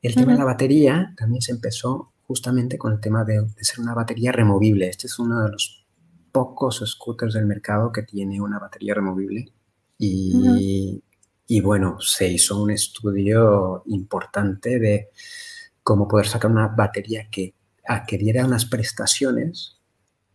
[0.01, 3.93] El tema de la batería también se empezó justamente con el tema de, ser una
[3.93, 4.87] batería removible.
[4.87, 5.85] Este es uno de los
[6.31, 9.51] pocos scooters del mercado que tiene una batería removible
[9.97, 11.01] y,
[11.47, 15.09] y bueno, se hizo un estudio importante de
[15.81, 17.55] cómo poder sacar una batería que
[17.87, 19.77] a que diera unas prestaciones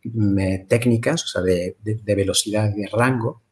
[0.05, 3.43] mm, técnicas, o sea, de, velocidad, de rango,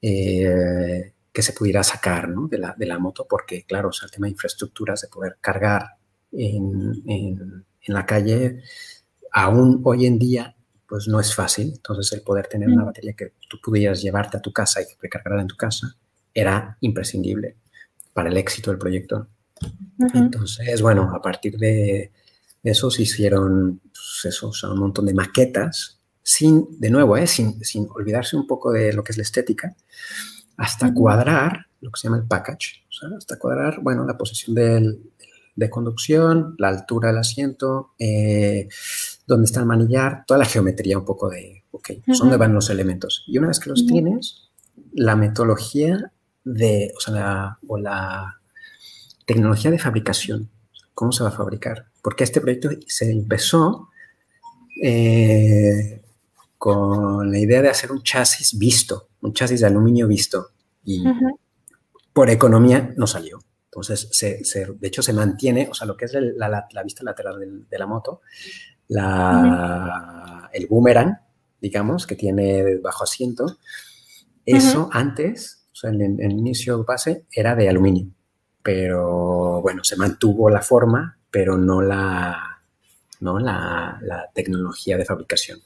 [0.00, 4.32] eh, que se pudiera sacar de, la, moto, porque claro, o sea, el tema de
[4.32, 5.96] infraestructuras, de poder cargar
[6.30, 8.62] en, la calle,
[9.32, 10.54] aún hoy en día,
[10.86, 11.72] pues no es fácil.
[11.74, 12.86] Entonces, el poder tener una mm.
[12.86, 15.96] batería que tú pudieras llevarte a tu casa y recargarla en tu casa
[16.34, 17.56] era imprescindible
[18.12, 19.28] para el éxito del proyecto.
[20.14, 22.12] Entonces, bueno, a partir de,
[22.62, 23.80] eso se hicieron
[24.22, 27.26] pues un montón de maquetas, sin, de nuevo, ¿eh?
[27.26, 29.74] sin, sin, olvidarse un poco de lo que es la estética,
[30.62, 32.84] hasta cuadrar lo que se llama el package,
[33.16, 35.10] hasta cuadrar, bueno, la posición del,
[35.56, 38.68] de conducción, la altura del asiento, eh,
[39.26, 43.24] dónde está el manillar, toda la geometría un poco de, ok, dónde van los elementos.
[43.26, 44.50] Y una vez que los tienes,
[44.92, 46.12] la metodología
[46.44, 48.40] de, o sea, la, o la
[49.26, 50.48] tecnología de fabricación,
[50.94, 53.88] cómo se va a fabricar porque este proyecto se empezó
[54.82, 56.02] eh,
[56.58, 60.50] con la idea de hacer un chasis visto, un chasis de aluminio visto,
[60.84, 61.04] y
[62.12, 63.40] por economía no salió.
[63.64, 67.86] Entonces, de hecho, se mantiene, o sea, lo que es la, vista lateral de, la
[67.86, 68.20] moto,
[68.88, 71.18] el boomerang,
[71.60, 73.58] digamos, que tiene bajo asiento,
[74.44, 78.08] eso antes, o sea, en, en el inicio base, era de aluminio,
[78.62, 82.60] pero bueno, se mantuvo la forma pero no la,
[83.20, 83.40] ¿no?
[83.40, 85.58] la, tecnología de fabricación.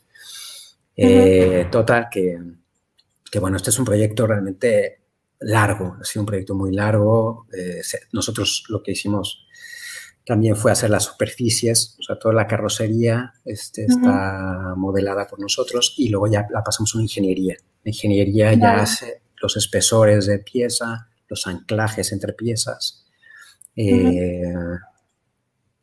[0.97, 2.41] Eh, total, que,
[3.39, 5.01] bueno, este es un proyecto realmente
[5.41, 7.47] largo, ha sido un proyecto muy largo.
[7.57, 7.81] Eh,
[8.13, 9.47] nosotros lo que hicimos
[10.25, 15.95] también fue hacer las superficies, o sea, toda la carrocería este, está modelada por nosotros
[15.99, 17.57] y luego ya la pasamos a una ingeniería.
[17.85, 23.07] La ingeniería ya hace los espesores de pieza, los anclajes entre piezas.
[23.77, 24.53] Eh,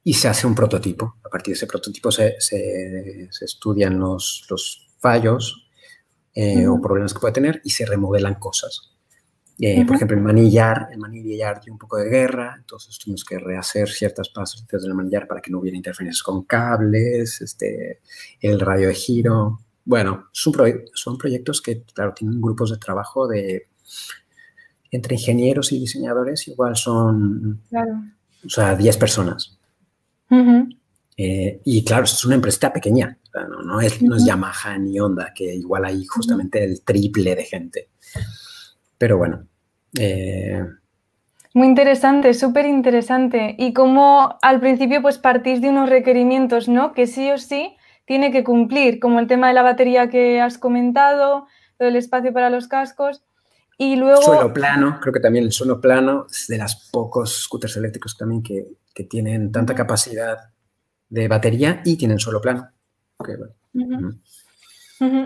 [0.03, 1.15] y se hace un prototipo.
[1.23, 5.69] A partir de ese prototipo se, se, estudian los, los fallos
[6.35, 8.92] eh, o problemas que puede tener y se remodelan cosas.
[9.59, 13.37] Eh, por ejemplo, el manillar, el manillar tiene un poco de guerra, entonces tuvimos que
[13.37, 18.01] rehacer ciertas partes del manillar para que no hubiera interferencias con cables, este,
[18.41, 19.59] el radio de giro.
[19.85, 20.53] Bueno, son,
[20.93, 23.67] son proyectos que, claro, tienen grupos de trabajo de
[24.91, 27.61] entre ingenieros y diseñadores, igual son,
[28.45, 29.57] o sea, 10 personas.
[31.17, 33.17] Eh, y claro, es una empresa pequeña,
[33.65, 37.89] no, es, no, es, Yamaha ni Honda, que igual hay justamente el triple de gente.
[39.03, 39.45] Pero bueno.
[39.99, 40.63] Eh,
[41.53, 43.53] Muy interesante, súper interesante.
[43.59, 46.93] Y como al principio pues partís de unos requerimientos, ¿no?
[46.93, 50.57] Que sí o sí tiene que cumplir, como el tema de la batería que has
[50.57, 51.47] comentado,
[51.79, 53.25] el espacio para los cascos.
[53.77, 54.21] Y luego...
[54.21, 58.41] Suelo plano, creo que también el suelo plano es de los pocos scooters eléctricos también
[58.41, 60.37] que, que tienen tanta capacidad
[61.09, 62.69] de batería y tienen suelo plano.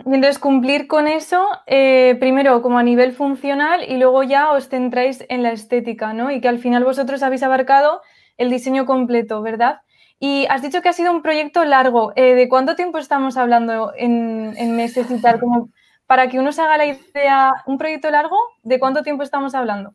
[0.06, 5.24] Entonces, cumplir con eso, eh, primero como a nivel funcional y luego ya os centráis
[5.30, 6.32] en la estética, ¿no?
[6.32, 8.02] Y que al final vosotros habéis abarcado
[8.38, 9.82] el diseño completo, ¿verdad?
[10.20, 12.14] Y has dicho que ha sido un proyecto largo.
[12.16, 15.40] Eh, ¿De cuánto tiempo estamos hablando en, necesitar?
[15.40, 15.70] Como
[16.08, 19.94] para que uno se haga la idea, un proyecto largo, ¿de cuánto tiempo estamos hablando?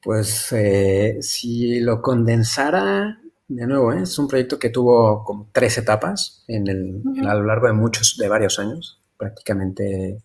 [0.00, 4.02] Pues eh, si lo condensara, de nuevo, ¿eh?
[4.02, 8.16] es un proyecto que tuvo como tres etapas en el, a lo largo de muchos,
[8.18, 10.22] de varios años, prácticamente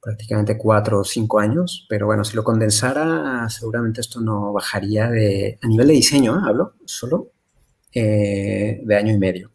[0.00, 5.58] prácticamente cuatro o cinco años, pero bueno, si lo condensara, seguramente esto no bajaría de,
[5.60, 6.42] a nivel de diseño, ¿eh?
[6.46, 7.32] hablo, solo
[7.92, 9.50] eh, de año y medio.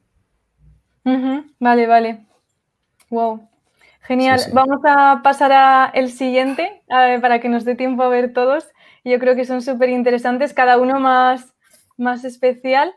[1.59, 2.27] Vale, vale.
[3.09, 3.47] Wow.
[4.01, 4.41] Genial.
[4.51, 8.67] Vamos a pasar a el siguiente para que nos dé tiempo a ver todos.
[9.05, 11.52] Yo creo que son súper interesantes, cada uno más,
[11.97, 12.93] más especial.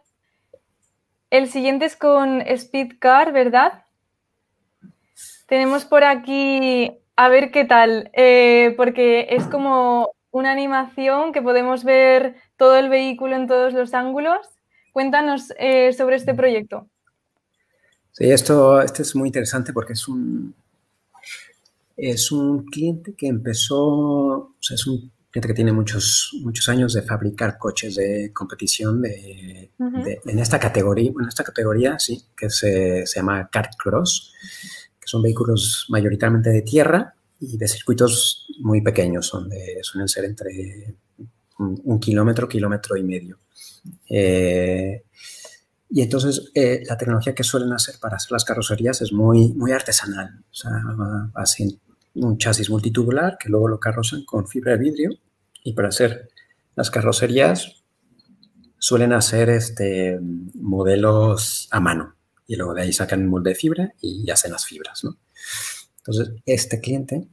[1.31, 3.85] El siguiente es con Speedcar, ¿verdad?
[5.47, 11.83] Tenemos por aquí a ver qué tal, eh, porque es como una animación que podemos
[11.85, 14.39] ver todo el vehículo en todos los ángulos.
[14.93, 16.89] Cuéntanos eh, sobre este proyecto.
[18.13, 20.55] Sí, esto este es muy interesante porque es un,
[21.97, 26.93] es un cliente que empezó, o sea, es un cliente que tiene muchos, muchos años
[26.93, 33.07] de fabricar coches de competición de, en esta categoría, en esta categoría, sí, que se,
[33.07, 34.33] se llama Kart Cross
[35.07, 39.49] son vehículos mayoritariamente de tierra y de circuitos muy pequeños, son
[39.83, 40.97] suelen ser entre
[41.59, 43.39] un, kilómetro, kilómetro y medio.
[44.11, 45.05] Eh,
[45.89, 49.73] y entonces eh, la tecnología que suelen hacer para hacer las carrocerías es muy, muy
[49.73, 50.45] artesanal.
[50.51, 50.73] O sea,
[51.35, 51.81] hacen
[52.15, 55.11] un chasis multitubular que luego lo carrozan con fibra de vidrio
[55.67, 56.31] y para hacer
[56.77, 57.83] las carrocerías
[58.79, 60.17] suelen hacer este,
[60.55, 62.15] modelos a mano
[62.47, 65.19] y luego de ahí sacan el molde de fibra y hacen las fibras, ¿no?
[65.99, 67.27] Entonces, este cliente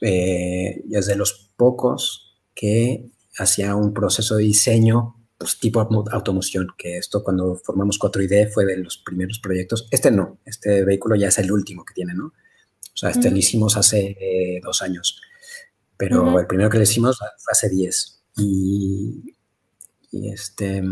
[0.00, 6.96] eh, es de los pocos que hacía un proceso de diseño pues, tipo automoción, que
[6.98, 9.86] esto cuando formamos 4ID fue de los primeros proyectos.
[9.92, 12.26] Este no, este vehículo ya es el último que tiene, ¿no?
[12.26, 15.20] O sea, este lo hicimos hace eh, dos años,
[16.08, 18.24] pero el primero que le hicimos fue hace 10.
[18.38, 19.36] Y,
[20.10, 20.82] y este...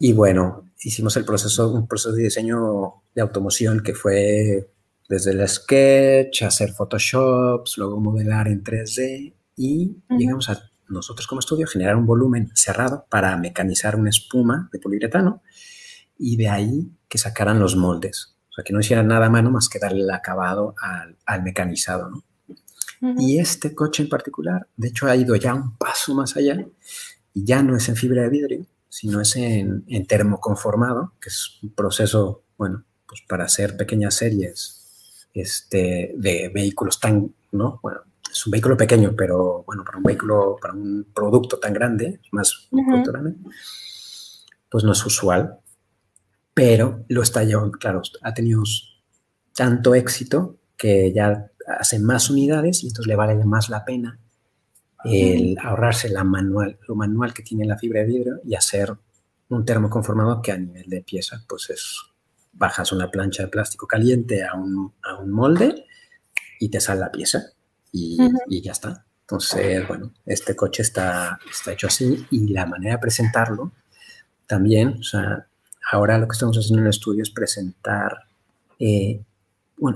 [0.00, 4.68] Y bueno, hicimos el proceso, un proceso de diseño de automoción que fue
[5.08, 11.68] desde el sketch, hacer photoshops, luego modelar en 3D y llegamos a nosotros como estudio
[11.68, 15.40] generar un volumen cerrado para mecanizar una espuma de poliuretano
[16.18, 18.36] y de ahí que sacaran los moldes.
[18.50, 20.74] O sea, que no hicieran nada a mano más que darle el acabado
[21.26, 22.24] al, mecanizado, ¿no?
[23.00, 26.66] Y este coche en particular, de hecho, ha ido ya un paso más allá
[27.32, 31.70] y ya no es en fibra de vidrio, sino es en, termoconformado, que es un
[31.70, 37.80] proceso, bueno, pues para hacer pequeñas series este, de vehículos tan, ¿no?
[37.82, 42.20] Bueno, es un vehículo pequeño, pero bueno, para un vehículo, para un producto tan grande,
[42.32, 42.68] más
[44.68, 45.58] pues no es usual,
[46.54, 48.62] pero lo está llevando, claro, ha tenido
[49.54, 54.18] tanto éxito que ya hace más unidades y entonces le vale más la pena
[55.04, 58.94] el ahorrarse la manual, lo manual que tiene la fibra de vidrio y hacer
[59.48, 61.96] un termoconformado que a nivel de pieza, pues es,
[62.52, 65.86] bajas una plancha de plástico caliente a un, a un molde
[66.58, 67.42] y te sale la pieza
[67.92, 69.04] y, y, ya está.
[69.22, 73.72] Entonces, bueno, este coche está, está hecho así y la manera de presentarlo
[74.46, 75.46] también, o sea,
[75.90, 78.24] ahora lo que estamos haciendo en el estudio es presentar,
[78.78, 79.22] eh,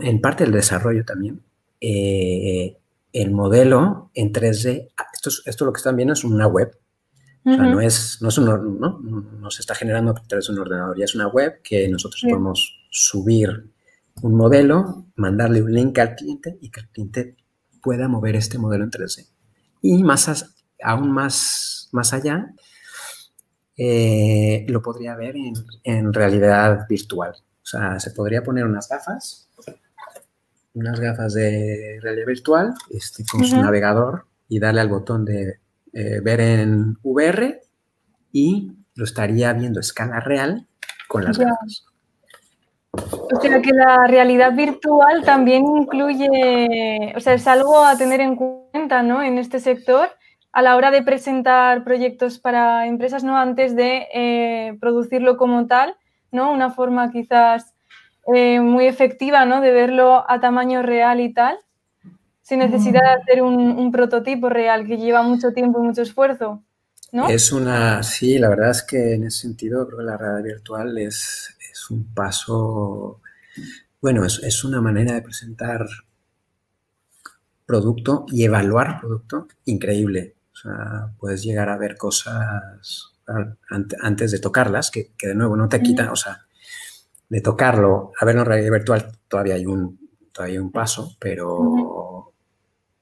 [0.01, 1.43] en parte el desarrollo también,
[1.81, 2.79] eh,
[3.13, 6.77] el modelo en 3D, esto, esto lo que están viendo es una web.
[7.47, 8.47] O sea, no es, no, es un,
[8.81, 11.87] no, no, se está generando a través de un ordenador, ya es una web que
[11.89, 13.71] nosotros podemos subir
[14.23, 17.37] un modelo, mandarle un link al cliente y que el cliente
[17.83, 19.29] pueda mover este modelo en 3D.
[19.83, 22.55] Y más, aún más, más allá,
[23.77, 25.53] eh, lo podría ver en,
[25.83, 27.35] en realidad virtual.
[27.63, 29.49] O sea, se podría poner unas gafas
[30.75, 35.61] unas gafas de realidad virtual este, con su navegador y darle al botón de
[35.93, 37.61] eh, ver en VR
[38.33, 40.67] y lo estaría viendo a escala real
[41.09, 41.87] con las gafas.
[42.93, 48.37] O sea que la realidad virtual también incluye, o sea, es algo a tener en
[48.37, 49.23] cuenta, ¿no?
[49.23, 50.11] En este sector
[50.53, 53.37] a la hora de presentar proyectos para empresas, ¿no?
[53.37, 55.97] Antes de eh, producirlo como tal,
[56.31, 56.53] ¿no?
[56.53, 57.74] Una forma quizás
[58.33, 59.61] eh, muy efectiva, ¿no?
[59.61, 61.59] De verlo a tamaño real y tal,
[62.43, 66.63] sin necesidad de hacer un, prototipo real que lleva mucho tiempo y mucho esfuerzo,
[67.13, 67.29] ¿no?
[67.29, 70.99] Es una, sí, la verdad es que en ese sentido creo que la realidad virtual
[70.99, 73.21] es, es un paso,
[74.01, 75.87] bueno, es, es una manera de presentar
[77.67, 80.37] producto y evaluar producto increíble.
[80.53, 83.13] O sea, puedes llegar a ver cosas
[84.03, 86.44] antes de tocarlas, que, de nuevo no te quita, o sea,
[87.29, 89.99] de tocarlo a verlo en realidad virtual todavía hay un,
[90.33, 92.33] todavía un paso, pero,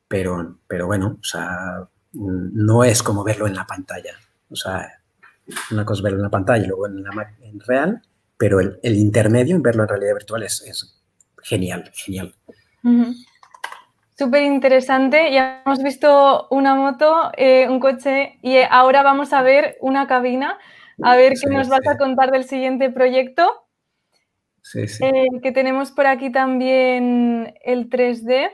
[0.09, 4.15] pero, pero bueno, o sea, no es como verlo en la pantalla.
[4.51, 4.89] O sea,
[5.71, 8.03] una cosa es verlo en la pantalla y luego en, la, en real,
[8.37, 11.03] pero el, intermedio en verlo en realidad virtual es,
[11.43, 12.35] genial, genial.
[14.19, 15.33] Súper interesante.
[15.33, 20.59] Ya hemos visto una moto, eh, un coche y ahora vamos a ver una cabina.
[21.03, 23.65] A ver qué nos vas a contar del siguiente proyecto.
[24.63, 25.05] Sí, sí.
[25.05, 28.51] Eh, que tenemos por aquí también el 3D.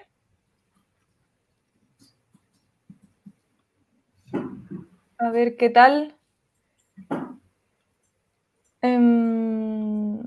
[5.18, 6.16] A ver qué tal.
[8.82, 10.18] Em,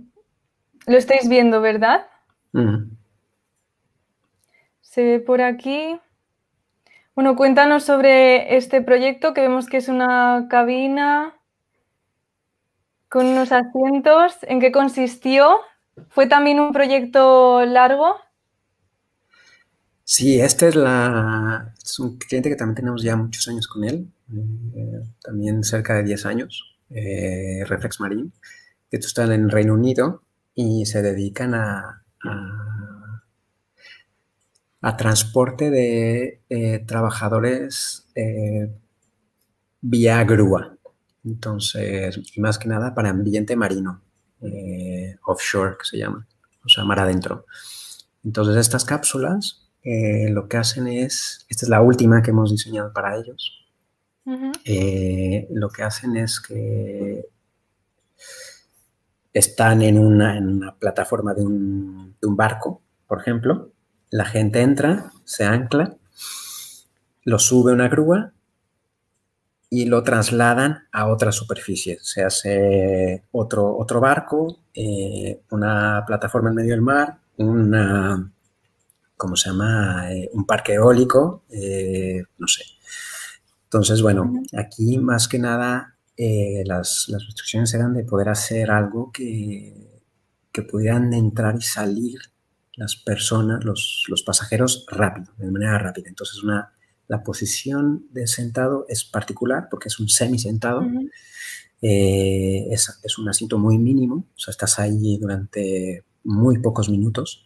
[0.88, 2.08] lo estáis viendo, ¿verdad?
[4.82, 6.00] Se ve por aquí.
[7.16, 11.36] Bueno, cuéntanos sobre este proyecto que vemos que es una cabina
[13.10, 14.38] con unos asientos.
[14.44, 15.60] ¿En qué consistió?
[16.10, 18.16] ¿Fue también un proyecto largo?
[20.04, 24.12] Sí, este es, un cliente que también tenemos ya muchos años con él,
[24.76, 28.32] eh, también cerca de 10 años, eh, Reflex Marine,
[28.90, 30.24] que están en Reino Unido
[30.54, 32.04] y se dedican a
[34.82, 38.08] a transporte de eh, trabajadores
[39.82, 40.78] vía grúa.
[41.24, 44.02] Entonces, más que nada para ambiente marino,
[44.42, 46.28] eh, offshore, que se llama,
[46.66, 47.46] o sea, mar adentro.
[48.24, 53.18] Entonces, estas cápsulas lo que hacen es, esta es la última que hemos diseñado para
[53.18, 53.66] ellos,
[54.26, 57.26] lo que hacen es que
[59.34, 63.72] están en una, plataforma de un, de un barco, por ejemplo,
[64.10, 65.96] la gente entra, se ancla,
[67.24, 68.34] lo sube una grúa
[69.74, 71.98] y lo trasladan a otra superficie.
[72.02, 78.30] Se hace otro, otro barco, eh, una plataforma en medio del mar, una,
[79.16, 80.12] ¿cómo se llama?
[80.12, 82.66] Eh, un parque eólico, eh, no sé.
[83.64, 85.96] Entonces, bueno, aquí más que nada
[86.66, 90.04] las, las, restricciones eran de poder hacer algo que,
[90.52, 92.20] que pudieran entrar y salir
[92.76, 96.10] las personas, los, pasajeros rápido, de manera rápida.
[96.10, 96.74] Entonces, una,
[97.12, 100.88] la posición de sentado es particular porque es un semi-sentado.
[101.82, 107.44] Eh, es, un asiento muy mínimo, o sea, estás ahí durante muy pocos minutos.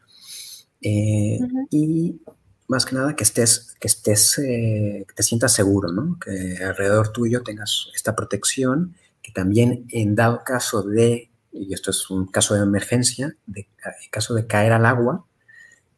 [0.81, 1.39] Eh,
[1.71, 2.21] y
[2.67, 6.19] más que nada que estés, que estés, eh, que te sientas seguro, ¿no?
[6.19, 8.93] Que alrededor tuyo tengas esta protección,
[9.23, 14.09] que también en dado caso de y esto es un caso de emergencia, de, en
[14.11, 15.25] caso de caer al agua,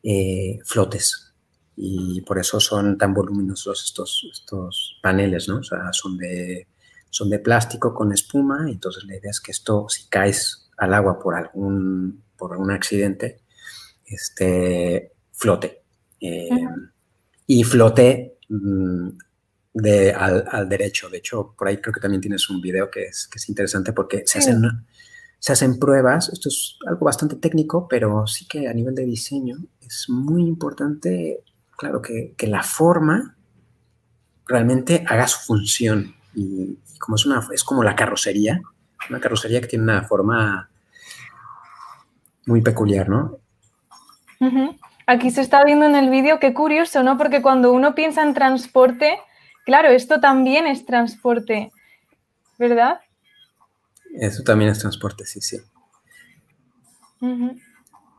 [0.03, 1.26] eh, flotes.
[1.79, 5.59] Y por eso son tan voluminosos estos, estos paneles, ¿no?
[5.59, 6.67] O sea, son de,
[7.09, 10.93] son de plástico con espuma, y entonces la idea es que esto, si caes al
[10.93, 13.41] agua por algún, por algún accidente,
[14.05, 15.83] este, flote.
[16.19, 16.49] Eh,
[17.45, 19.09] y flote mm,
[19.75, 21.09] de, al, derecho.
[21.09, 23.93] De hecho, por ahí creo que también tienes un video que es, que es interesante
[23.93, 24.63] porque se hacen
[25.39, 29.57] se hacen pruebas, esto es algo bastante técnico, pero sí que a nivel de diseño
[29.81, 31.43] es muy importante,
[31.77, 33.37] claro, que, la forma
[34.45, 36.15] realmente haga su función.
[36.35, 38.61] Y, como es, una, es como la carrocería,
[39.09, 40.69] una carrocería que tiene una forma
[42.45, 43.39] muy peculiar, ¿no?
[45.05, 47.17] Aquí se está viendo en el vídeo, qué curioso, ¿no?
[47.17, 49.19] Porque cuando uno piensa en transporte,
[49.65, 51.71] claro, esto también es transporte,
[52.57, 52.99] ¿verdad?
[54.19, 55.57] Eso también es transporte, sí, sí.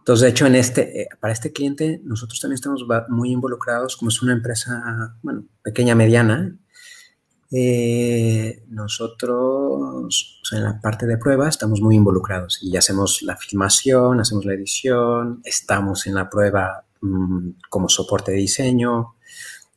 [0.08, 4.08] Entonces, de hecho, en este, eh, para este cliente, nosotros también estamos muy involucrados, como
[4.08, 5.14] es una empresa,
[5.62, 6.56] pequeña, mediana.
[7.50, 14.46] Eh, nosotros, en la parte de prueba, estamos muy involucrados y hacemos la filmación, hacemos
[14.46, 19.16] la edición, estamos en la prueba mm, como soporte de diseño.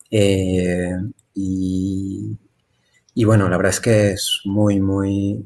[0.10, 0.96] Eh,
[1.34, 2.38] y,
[3.16, 5.46] y bueno, la verdad es que es muy, muy,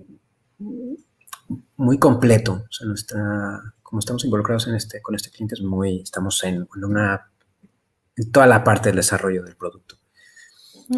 [1.75, 2.65] muy completo.
[2.69, 6.67] O sea, nuestra, como estamos involucrados en este, con este cliente, es muy, estamos en,
[6.83, 7.31] una,
[8.15, 9.97] en toda la parte del desarrollo del producto.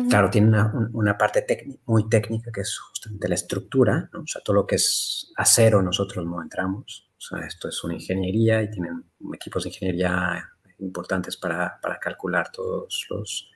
[0.10, 0.58] Claro, tiene
[0.94, 5.32] una, parte muy técnica que es justamente la estructura, o sea, todo lo que es
[5.36, 10.50] acero nosotros no entramos, o sea, esto es una ingeniería y tienen equipos de ingeniería
[10.80, 13.50] importantes para, para calcular todos los,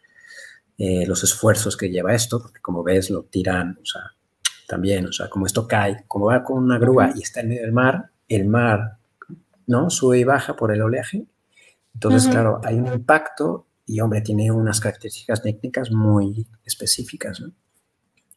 [0.77, 4.01] eh, los esfuerzos que lleva esto, porque como ves lo tiran, o sea,
[4.67, 7.61] también, o sea, como esto cae, como va con una grúa y está en medio
[7.61, 8.99] del mar, el mar,
[9.71, 9.89] ¿no?
[9.89, 11.25] Sube y baja por el oleaje.
[11.95, 17.51] Entonces, claro, hay un impacto y, hombre, tiene unas características técnicas muy específicas, ¿no?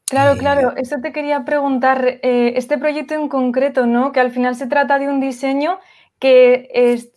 [0.07, 2.21] Claro, claro, eso te quería preguntar.
[2.23, 4.13] Eh, este proyecto en concreto, ¿no?
[4.13, 5.79] Que al final se trata de un diseño
[6.19, 6.69] que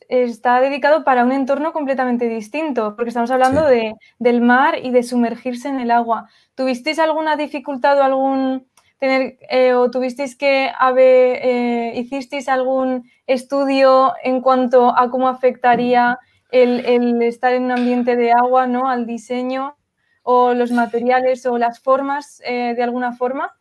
[0.10, 5.04] está dedicado para un entorno completamente distinto, porque estamos hablando de, del mar y de
[5.04, 6.30] sumergirse en el agua.
[6.56, 8.68] ¿Tuvisteis alguna dificultad o algún
[9.00, 16.20] tener eh, o tuvisteis que haber, eh, hicisteis algún estudio en cuanto a cómo afectaría
[16.52, 18.90] el, el, estar en un ambiente de agua, ¿no?
[18.90, 19.76] Al diseño
[20.24, 23.52] o los materiales o las formas eh, de alguna forma?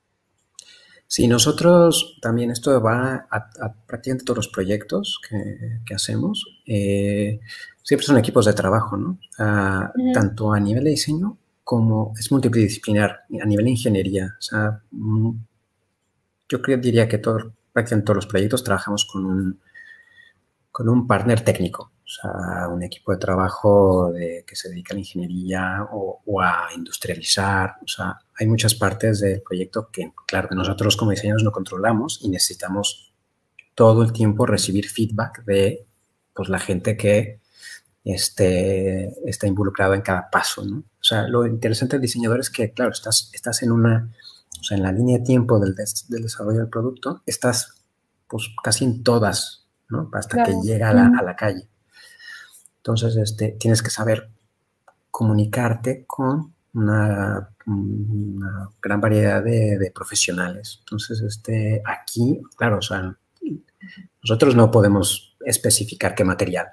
[1.08, 6.44] Sí, nosotros también esto va a, prácticamente todos los proyectos que, hacemos.
[6.64, 9.18] Siempre son equipos de trabajo, ¿no?
[10.12, 14.36] Tanto a nivel de diseño como es multidisciplinar, a nivel de ingeniería.
[14.38, 15.32] O sea, mm,
[16.48, 19.60] yo creo, diría que todo, prácticamente todos los proyectos trabajamos con un,
[20.70, 24.12] con un partner técnico o sea, un equipo de trabajo
[24.46, 27.78] que se dedica a la ingeniería o, a industrializar.
[27.82, 32.28] O sea, hay muchas partes del proyecto que, claro, nosotros como diseñadores no controlamos y
[32.28, 33.12] necesitamos
[33.74, 35.84] todo el tiempo recibir feedback de
[36.32, 37.40] pues, la gente que
[38.12, 40.64] esté, está involucrada en cada paso.
[40.64, 40.78] ¿no?
[40.78, 44.12] O sea, lo interesante del diseñador es que, claro, estás, estás en una,
[44.60, 47.84] o sea, en la línea de tiempo del, del desarrollo del producto, estás
[48.28, 50.10] pues casi en todas, ¿no?
[50.12, 51.68] Hasta que llega a la, a la calle.
[52.78, 54.30] Entonces, este, tienes que saber
[55.10, 57.48] comunicarte con una,
[58.82, 60.76] gran variedad de, profesionales.
[60.80, 63.16] Entonces, este, aquí, claro, o sea,
[64.22, 66.66] nosotros no podemos especificar qué material.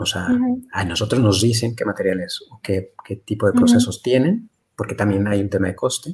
[0.00, 0.28] O sea,
[0.72, 2.94] a nosotros nos dicen qué materiales o qué,
[3.24, 6.10] tipo de procesos tienen, porque también hay un tema de coste.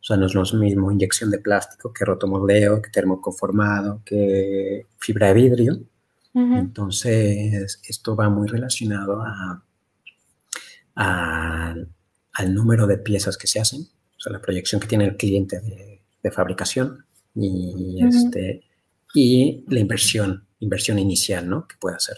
[0.00, 5.26] O sea, no es lo mismo inyección de plástico que rotomoldeo, que termoconformado, que fibra
[5.28, 5.80] de vidrio.
[6.32, 9.20] Entonces, esto va muy relacionado
[10.94, 15.60] al número de piezas que se hacen, o sea, la proyección que tiene el cliente
[15.60, 17.04] de, fabricación
[17.34, 18.62] y, este,
[19.12, 21.66] y la inversión, inversión inicial, ¿no?
[21.66, 22.16] Que puede hacer.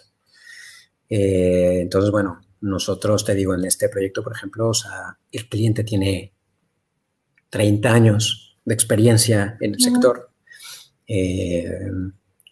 [1.14, 5.84] Eh, entonces, bueno, nosotros, te digo, en este proyecto, por ejemplo, o sea, el cliente
[5.84, 6.32] tiene
[7.50, 10.30] 30 años de experiencia en el sector.
[11.06, 11.70] Eh,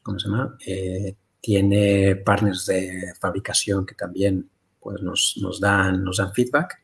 [0.02, 0.58] ¿Cómo se llama?
[0.66, 6.82] Eh, tiene partners de fabricación que también pues, nos, nos, dan, nos dan feedback.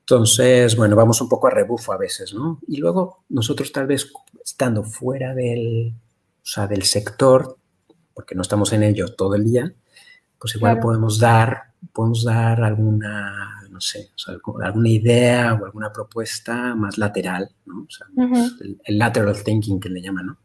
[0.00, 2.60] Entonces, bueno, vamos un poco a rebufo a veces, ¿no?
[2.68, 4.12] Y luego nosotros tal vez
[4.44, 5.94] estando fuera del,
[6.42, 7.56] o sea, del sector,
[8.12, 9.74] porque no estamos en ello todo el día,
[10.40, 14.10] pues igual podemos dar, podemos dar alguna, no sé,
[14.62, 17.82] alguna idea o alguna propuesta más lateral, ¿no?
[17.82, 18.06] O sea,
[18.84, 20.38] el, lateral thinking que le llaman, ¿no?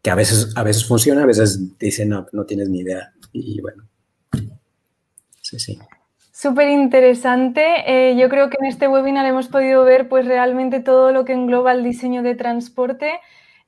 [0.00, 3.12] que a veces, a veces funciona, a veces dicen, no, no tienes ni idea.
[3.32, 3.84] Y bueno,
[5.40, 5.78] sí, sí.
[6.32, 7.62] Súper interesante.
[7.86, 11.34] Eh, yo creo que en este webinar hemos podido ver pues realmente todo lo que
[11.34, 13.12] engloba el diseño de transporte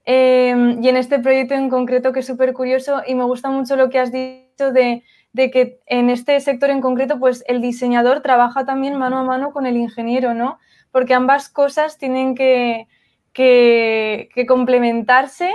[0.05, 3.77] em, y en este proyecto en concreto que es súper curioso y me gusta mucho
[3.77, 5.03] lo que has dicho de,
[5.33, 9.53] de, que en este sector en concreto pues el diseñador trabaja también mano a mano
[9.53, 10.59] con el ingeniero, ¿no?
[10.91, 12.87] Porque ambas cosas tienen que,
[13.33, 15.53] que, que complementarse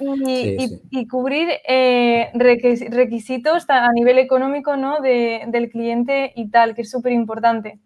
[0.00, 5.00] y, cubrir eh, requisitos a nivel económico ¿no?
[5.00, 7.78] del cliente y tal, que es súper importante.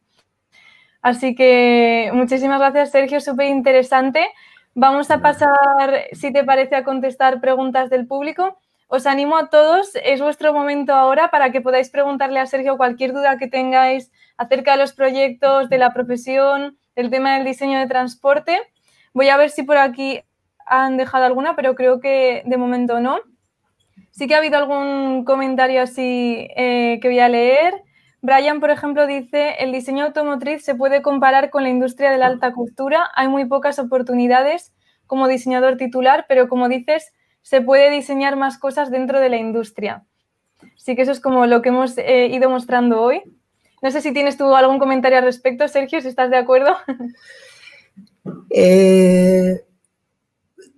[1.03, 4.27] Así que muchísimas gracias, Sergio, súper interesante.
[4.75, 5.49] Vamos a pasar,
[6.13, 8.59] si te parece, a contestar preguntas del público.
[8.89, 13.13] Os animo a todos, es vuestro momento ahora para que podáis preguntarle a Sergio cualquier
[13.13, 17.89] duda que tengáis acerca de los proyectos, de la profesión, del tema del diseño de
[17.89, 18.61] transporte.
[19.13, 20.23] Voy a ver si por aquí
[20.67, 23.19] han dejado alguna, pero creo que de momento no.
[24.13, 27.75] Sí que ha habido algún comentario así eh, que voy a leer.
[28.23, 32.27] Brian, por ejemplo, dice, el diseño automotriz se puede comparar con la industria de la
[32.27, 33.11] alta costura.
[33.15, 34.73] Hay muy pocas oportunidades
[35.07, 37.13] como diseñador titular, pero como dices,
[37.47, 40.05] se puede diseñar más cosas dentro de la industria.
[40.77, 43.23] Sí que eso es como lo que hemos eh, ido mostrando hoy.
[43.83, 46.77] No sé si tienes tú algún comentario al respecto, Sergio, si estás de acuerdo.
[48.51, 49.61] Eh,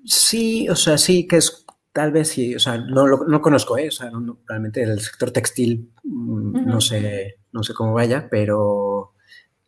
[0.08, 3.76] Sí, o sea, sí que es tal vez sí, o sea, no lo no conozco,
[3.76, 3.88] ¿eh?
[3.88, 4.10] o sea,
[4.46, 9.12] realmente el sector textil mm, no sé, no sé cómo vaya, pero,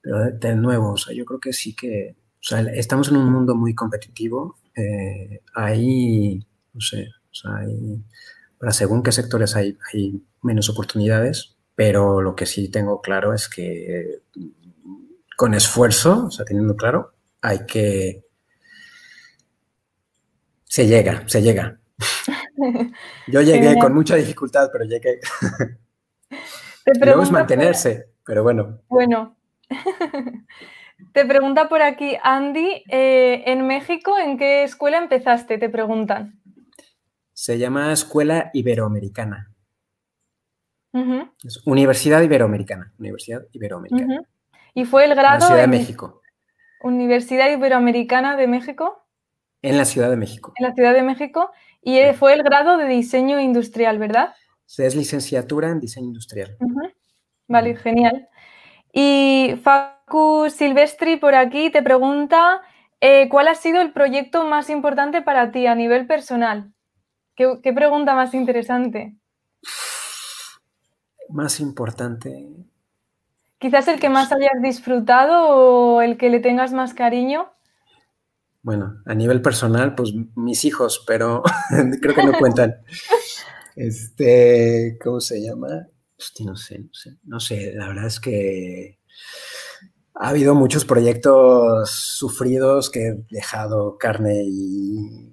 [0.00, 3.30] pero de nuevo, o sea, yo creo que sí que, o sea, estamos en un
[3.30, 6.40] mundo muy competitivo, eh, hay,
[6.72, 7.52] no sé, O sea,
[8.58, 13.48] para según qué sectores hay, hay menos oportunidades, pero lo que sí tengo claro es
[13.48, 14.20] que
[15.36, 18.24] con esfuerzo, o sea, teniendo claro, hay que...
[20.64, 21.78] Se llega, se llega.
[23.26, 25.20] Yo llegué con mucha dificultad, pero llegué.
[27.00, 28.80] Luego es mantenerse, pero bueno.
[28.88, 29.36] Bueno.
[31.12, 35.58] Te pregunta por aquí Andy, eh, en México, ¿en qué escuela empezaste?
[35.58, 36.39] Te preguntan.
[37.40, 39.50] Se llama Escuela Iberoamericana.
[41.64, 42.92] Universidad Iberoamericana.
[42.98, 44.20] Universidad Iberoamericana.
[44.74, 45.36] ¿Y fue el grado?
[45.36, 46.20] En la Ciudad de México.
[46.82, 49.06] Universidad Iberoamericana de México.
[49.62, 50.52] En la Ciudad de México.
[50.56, 51.50] En la Ciudad de México.
[51.80, 54.34] Y fue el grado de diseño industrial, ¿verdad?
[54.76, 56.58] Es licenciatura en diseño industrial.
[57.48, 58.28] Vale, genial.
[58.92, 62.60] Y Facu Silvestri por aquí te pregunta,
[63.00, 66.74] eh, ¿cuál ha sido el proyecto más importante para ti a nivel personal?
[67.34, 69.16] ¿Qué, pregunta más interesante?
[71.28, 72.48] Más importante.
[73.58, 77.50] Quizás el que más hayas disfrutado o el que le tengas más cariño.
[78.62, 81.42] Bueno, a nivel personal, pues mis hijos, pero
[82.00, 82.76] creo que no cuentan.
[83.76, 85.86] Este, ¿cómo se llama?
[86.18, 88.98] Hostia, no sé, no sé, no sé, la verdad es que
[90.14, 95.29] ha habido muchos proyectos sufridos que he dejado carne y,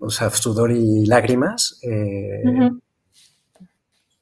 [0.00, 1.78] o sea, sudor y lágrimas.
[1.82, 2.42] Eh,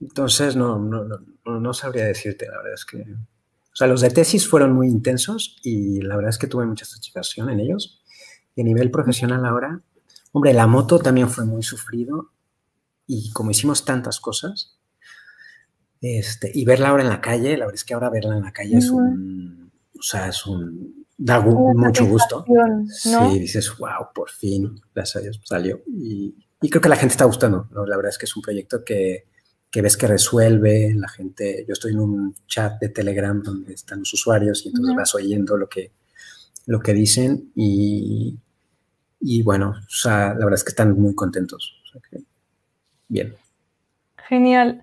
[0.00, 2.98] entonces, no, no, no, no, sabría decirte, la verdad es que...
[3.00, 6.84] O sea, los de tesis fueron muy intensos y la verdad es que tuve mucha
[6.84, 8.02] satisfacción en ellos.
[8.56, 9.80] Y a nivel profesional ahora,
[10.32, 12.32] hombre, la moto también fue muy sufrido
[13.06, 14.78] y como hicimos tantas cosas,
[16.00, 18.52] este, y verla ahora en la calle, la verdad es que ahora verla en la
[18.52, 22.44] calle es un, o sea, es un, da mucho gusto.
[22.88, 25.82] Sí, dices, wow, por fin, gracias a Dios salió.
[25.86, 29.26] Y, creo que la gente está gustando, La verdad es que es un proyecto que,
[29.70, 34.00] que, ves que resuelve, la gente, yo estoy en un chat de Telegram donde están
[34.00, 35.92] los usuarios y entonces vas oyendo lo que,
[36.66, 38.38] lo que dicen y,
[39.20, 41.80] y bueno, o sea, la verdad es que están muy contentos.
[41.84, 42.24] O sea que,
[43.08, 43.34] bien.
[44.28, 44.82] Genial.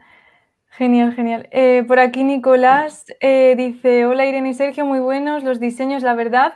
[0.78, 1.48] Genial, genial.
[1.52, 6.16] Eh, por aquí Nicolás eh, dice, hola Irene y Sergio, muy buenos los diseños, la
[6.16, 6.56] verdad.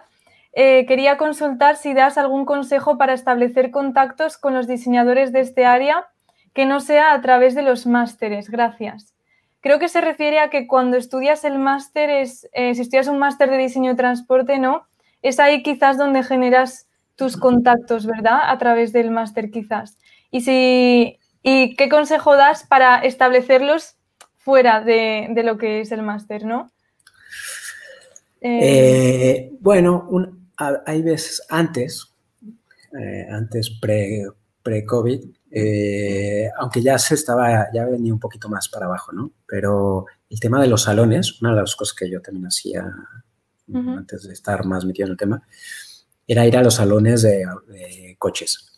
[0.51, 5.65] Eh, quería consultar si das algún consejo para establecer contactos con los diseñadores de este
[5.65, 6.07] área
[6.53, 8.49] que no sea a través de los másteres.
[8.49, 9.13] Gracias.
[9.61, 13.49] Creo que se refiere a que cuando estudias el máster, es, si estudias un máster
[13.49, 14.85] de diseño de transporte, ¿no?
[15.21, 18.39] Es ahí quizás donde generas tus contactos, ¿verdad?
[18.43, 19.97] A través del máster quizás.
[20.29, 23.95] Y si, ¿Y qué consejo das para establecerlos
[24.49, 26.71] fuera de, lo que es el máster, no?
[28.41, 30.09] Eh, bueno,
[30.57, 32.15] hay veces antes,
[32.99, 35.19] eh, antes pre-COVID,
[35.51, 39.31] eh, aunque ya se estaba, ya venía un poquito más para abajo, ¿no?
[39.45, 42.91] Pero el tema de los salones, una de las cosas que yo también hacía
[43.71, 45.43] antes de estar más metido en el tema,
[46.25, 48.68] era ir a los salones de coches.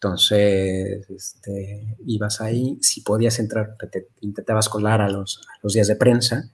[0.00, 5.96] Entonces, este, ibas ahí, si podías entrar, te, intentabas colar a los, los, días de
[5.96, 6.52] prensa,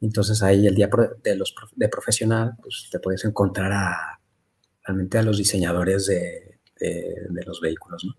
[0.00, 0.88] entonces ahí el día
[1.24, 4.20] de, los, de profesional, pues te podías encontrar a,
[4.84, 8.04] realmente a los diseñadores de, de, los vehículos.
[8.04, 8.14] ¿no?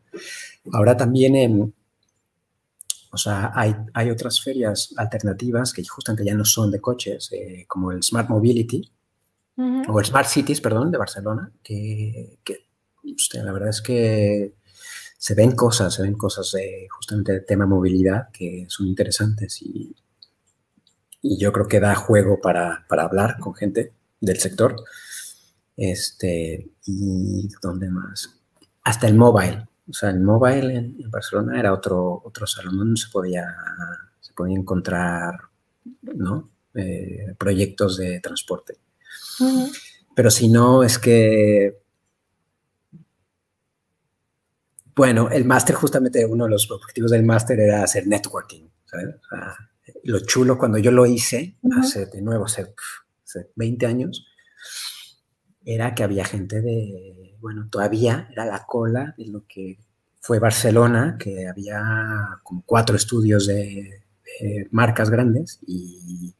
[0.73, 1.73] Ahora también,
[3.11, 7.63] o sea, hay, hay, otras ferias alternativas que justamente ya no son de coches, eh,
[7.65, 8.91] como el Smart Mobility,
[9.87, 12.65] o el Smart Cities, perdón, de Barcelona, que, que
[13.41, 14.53] la verdad es que
[15.25, 19.95] se ven cosas, se ven cosas de justamente el tema movilidad que son interesantes y,
[21.19, 24.75] y yo creo que da juego para, para, hablar con gente del sector.
[25.75, 28.39] Este, y ¿dónde más?
[28.83, 29.67] Hasta el mobile.
[29.89, 33.47] O sea, el mobile en, Barcelona era otro, otro salón donde se podía,
[34.21, 35.39] se podía encontrar
[36.03, 36.51] ¿no?
[36.75, 38.77] Eh, proyectos de transporte.
[40.15, 41.79] Pero si no, es que
[44.95, 49.15] Bueno, el máster, justamente uno de los objetivos del máster era hacer networking, ¿sabes?
[50.03, 52.73] lo chulo cuando yo lo hice, hace de nuevo, hace,
[53.55, 54.25] 20 años,
[55.65, 59.79] era que había gente de, bueno, todavía era la cola de lo que
[60.21, 64.01] fue Barcelona, que había como cuatro estudios de,
[64.71, 66.33] marcas grandes y,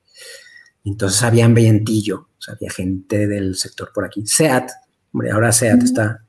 [0.84, 4.26] entonces había ambientillo, o sea, había gente del sector por aquí.
[4.26, 4.70] SEAT,
[5.12, 6.26] hombre, ahora SEAT está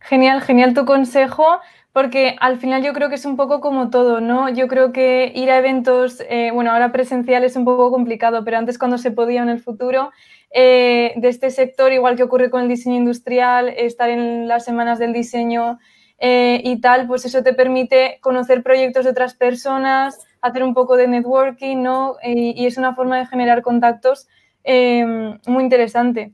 [0.00, 1.60] Genial, genial tu consejo,
[1.92, 4.48] porque al final yo creo que es un poco como todo, ¿no?
[4.48, 8.58] Yo creo que ir a eventos, eh, bueno, ahora presencial es un poco complicado, pero
[8.58, 10.10] antes cuando se podía en el futuro,
[10.50, 14.98] eh, de este sector, igual que ocurre con el diseño industrial, estar en las semanas
[14.98, 15.78] del diseño
[16.18, 20.96] eh, y tal, pues eso te permite conocer proyectos de otras personas, hacer un poco
[20.96, 22.16] de networking, ¿no?
[22.24, 24.28] y es una forma de generar contactos
[24.64, 26.32] muy interesante.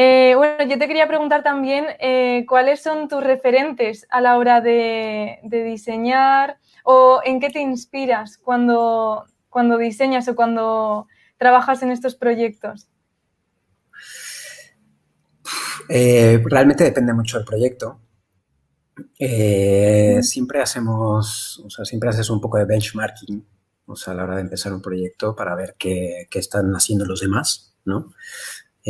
[0.00, 4.60] Eh, bueno, yo te quería preguntar también eh, cuáles son tus referentes a la hora
[4.60, 12.14] de, diseñar o en qué te inspiras cuando, cuando diseñas o cuando trabajas en estos
[12.14, 12.86] proyectos.
[15.88, 17.98] Eh, realmente depende mucho del proyecto.
[20.22, 23.44] siempre hacemos, o sea, siempre haces un poco de benchmarking,
[23.86, 27.04] o sea, a la hora de empezar un proyecto para ver qué, qué están haciendo
[27.04, 28.12] los demás, ¿no?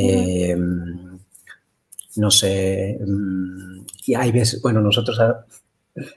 [0.01, 1.19] Em,
[2.17, 5.19] no sé, mm, y hay veces, bueno, nosotros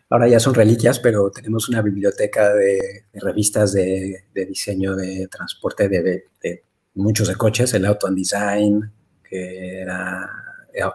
[0.09, 6.63] ahora ya son reliquias, pero tenemos una biblioteca de, revistas de, diseño de transporte de,
[6.93, 8.91] muchos de coches, el Auto and Design,
[9.27, 10.29] que era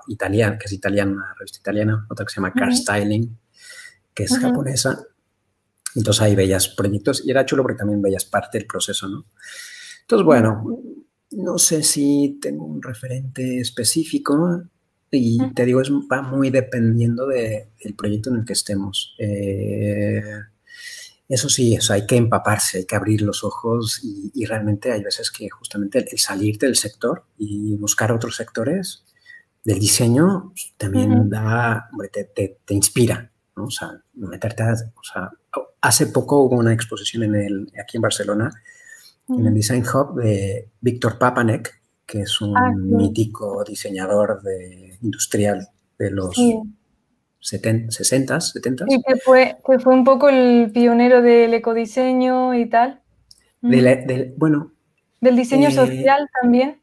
[0.06, 3.36] italiana, que es italiana, una revista italiana, otra que se llama Car Styling,
[4.14, 5.02] que es japonesa.
[5.96, 9.26] Entonces ahí veías proyectos y era chulo porque también veías parte del proceso, ¿no?
[10.02, 10.62] Entonces, bueno,
[11.36, 14.62] no sé si tengo un referente específico
[15.10, 19.14] y te digo, es, va muy dependiendo del proyecto en el que estemos.
[19.18, 20.22] Eh,
[21.28, 25.48] eso sí, hay que empaparse, hay que abrir los ojos y, realmente hay veces que
[25.50, 29.04] justamente el, salirte del sector y buscar otros sectores
[29.64, 31.90] del diseño también da,
[32.32, 35.30] te, inspira, O sea, meterte o sea,
[35.80, 38.50] hace poco hubo una exposición en el, aquí en Barcelona
[39.28, 45.68] en el Design Hub de Víctor Papanek, que es un ah, mítico diseñador de, industrial
[45.98, 46.36] de los
[47.40, 48.84] 60, 70.
[48.88, 53.00] Y que fue, que fue un poco el pionero del ecodiseño y tal.
[54.36, 54.72] bueno.
[55.20, 56.80] Del diseño eh, social también.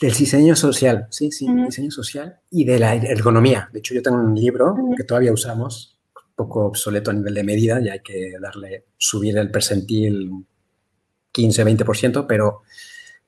[0.00, 3.68] Del diseño social, sí, sí, diseño social y de la ergonomía.
[3.72, 7.42] De hecho, yo tengo un libro que todavía usamos, un poco obsoleto a nivel de
[7.42, 10.30] medida, ya hay que darle, subir el percentil
[11.36, 12.62] 15, 20%, pero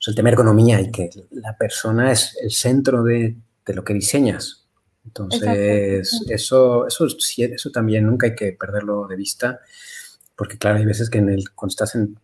[0.07, 3.37] el tema ergonomía y que la persona es el centro de,
[3.67, 4.67] lo que diseñas.
[5.05, 9.61] Entonces, eso, eso, eso también nunca hay que perderlo de vista,
[10.35, 12.19] porque claro, hay veces que en el, cuando estás en,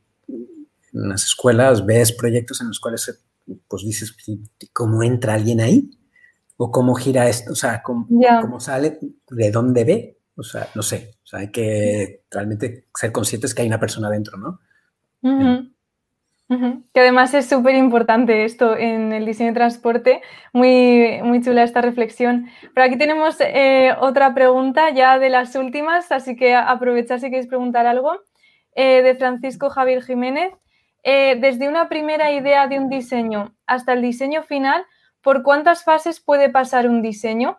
[0.93, 3.20] las escuelas ves proyectos en los cuales
[3.68, 4.16] pues dices,
[4.72, 5.91] ¿cómo entra alguien ahí?
[6.57, 7.53] ¿O cómo gira esto?
[7.53, 8.07] O sea, ¿cómo,
[8.61, 8.99] sale?
[9.28, 10.18] ¿De dónde ve?
[10.37, 11.16] O sea, no sé.
[11.24, 14.61] O sea, hay que realmente ser conscientes que hay una persona dentro, ¿no?
[16.93, 20.23] Que además es súper importante esto en el diseño de transporte.
[20.53, 22.49] Muy, muy chula esta reflexión.
[22.75, 27.47] Pero aquí tenemos eh, otra pregunta ya de las últimas, así que aprovechad si queréis
[27.47, 28.21] preguntar algo.
[28.75, 30.53] Eh, de Francisco Javier Jiménez.
[31.05, 34.85] Eh, desde una primera idea de un diseño hasta el diseño final,
[35.23, 37.59] ¿por cuántas fases puede pasar un diseño?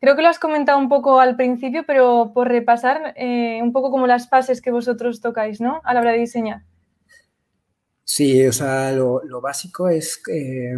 [0.00, 4.06] Creo que lo has comentado un poco al principio, pero por repasar un poco como
[4.06, 5.80] las fases que vosotros tocáis, ¿no?
[5.82, 6.62] A la hora de diseñar.
[8.04, 10.74] Sí, o sea, lo, básico es que,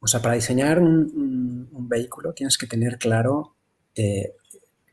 [0.00, 3.54] o sea, para diseñar un, vehículo tienes que tener claro
[3.94, 4.34] eh,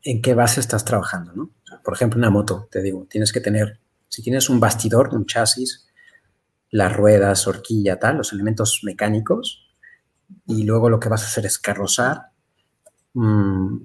[0.04, 1.50] en qué base estás trabajando, ¿no?
[1.84, 5.88] Por ejemplo, una moto, te digo, tienes que tener, si tienes un bastidor, un chasis,
[6.70, 9.66] las ruedas, horquilla, tal, los elementos mecánicos,
[10.46, 12.28] y luego lo que vas a hacer es carrozar,
[13.14, 13.78] mm,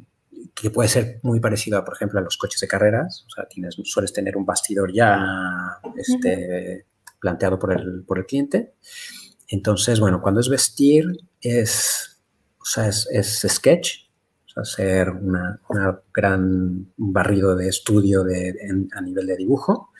[0.55, 3.47] que puede ser muy parecido, a, por ejemplo, a los coches de carreras, o sea,
[3.47, 6.88] tienes, sueles tener un bastidor ya, este
[7.21, 8.75] planteado por el, por el cliente.
[9.49, 11.07] Entonces, bueno, cuando es vestir,
[11.41, 12.21] es,
[12.61, 14.11] o sea, es, sketch,
[14.47, 15.61] o sea, hacer una,
[16.13, 18.55] gran barrido de estudio de,
[18.93, 19.93] a nivel de dibujo.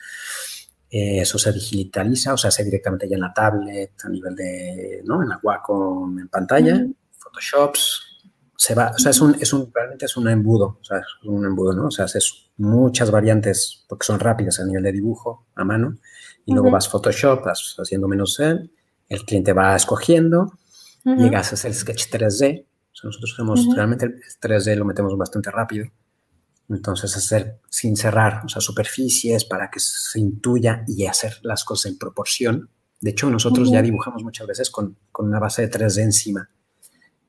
[0.91, 5.01] Eh, eso se digitaliza, o sea, se directamente ya en la tablet, a nivel de,
[5.05, 5.21] ¿no?
[5.21, 6.83] En la Wacom, en pantalla,
[7.19, 8.09] Photoshops,
[8.59, 11.05] se va, o sea, es un, es un, realmente es un embudo, o sea, es
[11.23, 11.85] un embudo, ¿no?
[11.87, 15.97] O sea, haces muchas variantes porque son rápidas a nivel de dibujo, a mano,
[16.49, 18.71] y luego vas Photoshop, vas haciendo menos el,
[19.07, 20.57] el cliente va escogiendo,
[21.05, 22.65] llegas a hacer sketch 3D.
[23.03, 25.85] nosotros hacemos, realmente el 3D lo metemos bastante rápido.
[26.69, 31.91] Entonces, hacer sin cerrar, o sea, superficies para que se intuya y hacer las cosas
[31.91, 32.69] en proporción.
[33.01, 36.49] De hecho, nosotros ya dibujamos muchas veces con, con, una base de 3D encima.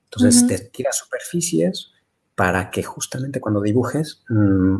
[0.05, 1.91] Entonces, te tiras superficies
[2.35, 4.77] para que justamente cuando dibujes mm,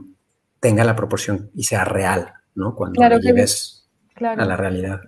[0.59, 2.75] tenga la proporción y sea real, ¿no?
[2.75, 3.80] Cuando claro, lleves
[4.20, 5.01] a la realidad.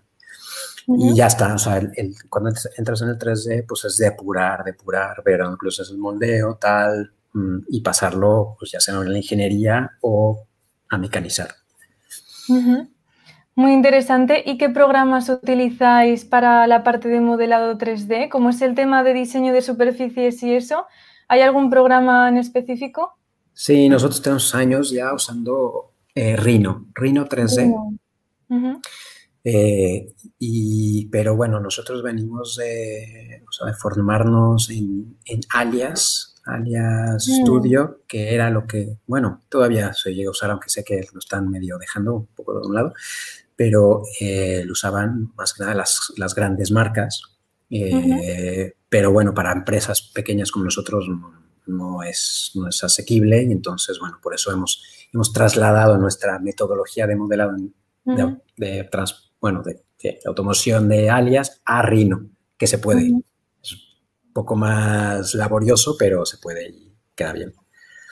[0.88, 1.82] Y ya está, o sea,
[2.30, 7.14] cuando entras en el 3D, pues es depurar, depurar, ver incluso es el moldeo, tal,
[7.34, 10.46] mm, y pasarlo, pues ya sea en la ingeniería o
[10.90, 11.50] a mecanizar.
[13.56, 14.44] Muy interesante.
[14.46, 18.30] ¿Y qué programas utilizáis para la parte de modelado 3D?
[18.30, 20.86] Como es el tema de diseño de superficies y eso,
[21.28, 23.18] ¿hay algún programa en específico?
[23.54, 28.00] Sí, nosotros tenemos años ya usando eh, Rhino, Rhino 3D.
[29.44, 33.44] Eh, y, pero bueno, nosotros venimos de,
[33.80, 35.18] formarnos en,
[35.50, 37.44] Alias, Alias mm.
[37.44, 41.20] Studio, que era lo que, bueno, todavía se llega a usar, aunque sé que lo
[41.20, 42.94] están medio dejando un poco de un lado,
[43.56, 47.22] pero eh, lo usaban más que nada las, las grandes marcas.
[47.70, 51.08] Eh, pero bueno, para empresas pequeñas como nosotros
[51.66, 57.08] no, es, no es asequible y entonces, bueno, por eso hemos, hemos trasladado nuestra metodología
[57.08, 57.56] de modelado
[58.06, 58.90] de, de,
[59.40, 59.84] bueno, de,
[60.26, 63.12] automoción de alias a Rhino, que se puede.
[63.62, 67.54] Es un poco más laborioso, pero se puede y queda bien.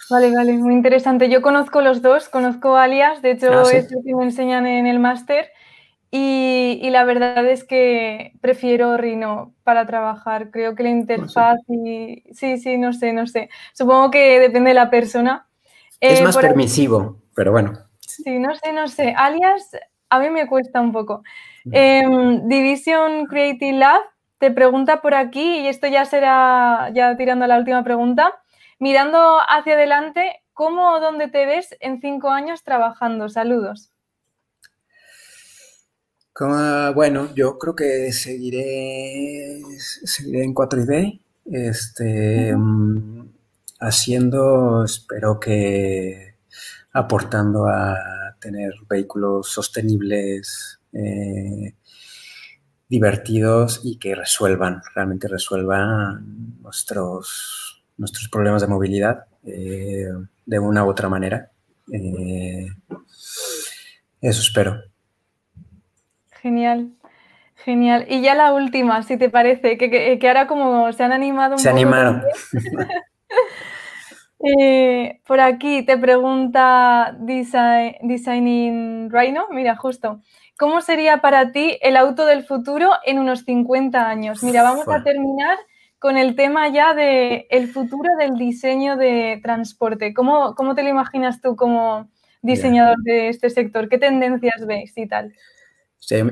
[0.10, 1.30] Vale, vale, muy interesante.
[1.30, 4.88] Yo conozco los dos, conozco alias, de hecho ah, es lo que me enseñan en
[4.88, 5.50] el máster
[6.14, 10.52] y, la verdad es que prefiero Rhino para trabajar.
[10.52, 12.24] Creo que la interfaz y...
[12.34, 13.50] Sí, sí, no sé, no sé.
[13.74, 15.48] Supongo que depende de la persona.
[16.02, 17.72] Es eh, más permisivo, pero bueno.
[18.16, 19.14] Sí, no sé, no sé.
[19.18, 19.72] Alias
[20.12, 21.24] a mí me cuesta un poco.
[21.72, 24.02] Em, Division Creative Lab
[24.40, 28.42] te pregunta por aquí, y esto ya será, ya tirando a la última pregunta,
[28.80, 33.30] mirando hacia adelante, ¿cómo o dónde te ves en cinco años trabajando?
[33.30, 33.92] Saludos.
[36.96, 43.30] bueno, yo creo que seguiré, seguiré en 4D, este, mm,
[43.80, 46.31] haciendo, espero que
[46.94, 51.74] aportando a tener vehículos sostenibles, eh,
[52.90, 60.10] divertidos y que resuelvan, realmente resuelvan nuestros, nuestros problemas de movilidad eh,
[60.46, 61.50] de una u otra manera.
[61.92, 62.68] Eh,
[64.20, 64.82] eso espero.
[66.42, 66.92] Genial.
[67.64, 68.08] Genial.
[68.10, 71.60] Y ya la última, si te parece, que, que, ahora como se han animado un
[71.60, 72.24] se animaron.
[74.44, 80.22] Eh, por aquí te pregunta Designing Rhino, mira, justo.
[80.58, 84.44] ¿Cómo sería para ti el auto del futuro en unos 50 años?
[84.44, 85.58] Mira, vamos a terminar
[86.00, 90.14] con el tema ya de el futuro del diseño de transporte.
[90.14, 92.10] ¿Cómo, cómo te lo imaginas tú como
[92.42, 93.90] diseñador de este sector?
[93.90, 95.34] ¿Qué tendencias ves y tal?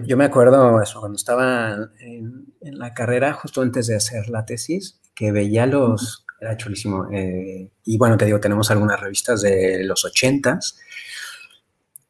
[0.06, 4.44] yo me acuerdo eso, cuando estaba en, en, la carrera, justo antes de hacer la
[4.44, 7.08] tesis, que veía los, era chulísimo.
[7.12, 10.78] Eh, y bueno, te digo, tenemos algunas revistas de los ochentas.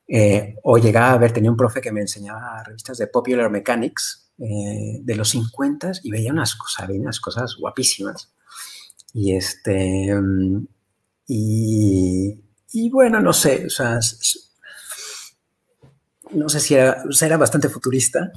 [0.07, 4.31] Eh, o llegaba a ver, tenía un profe que me enseñaba revistas de Popular Mechanics
[4.39, 8.31] eh, de los 50 y veía unas cosas, unas cosas guapísimas.
[9.13, 10.15] Y este.
[11.31, 13.99] Y, bueno, no sé, o sea,
[16.31, 18.31] no sé si era, era bastante futurista,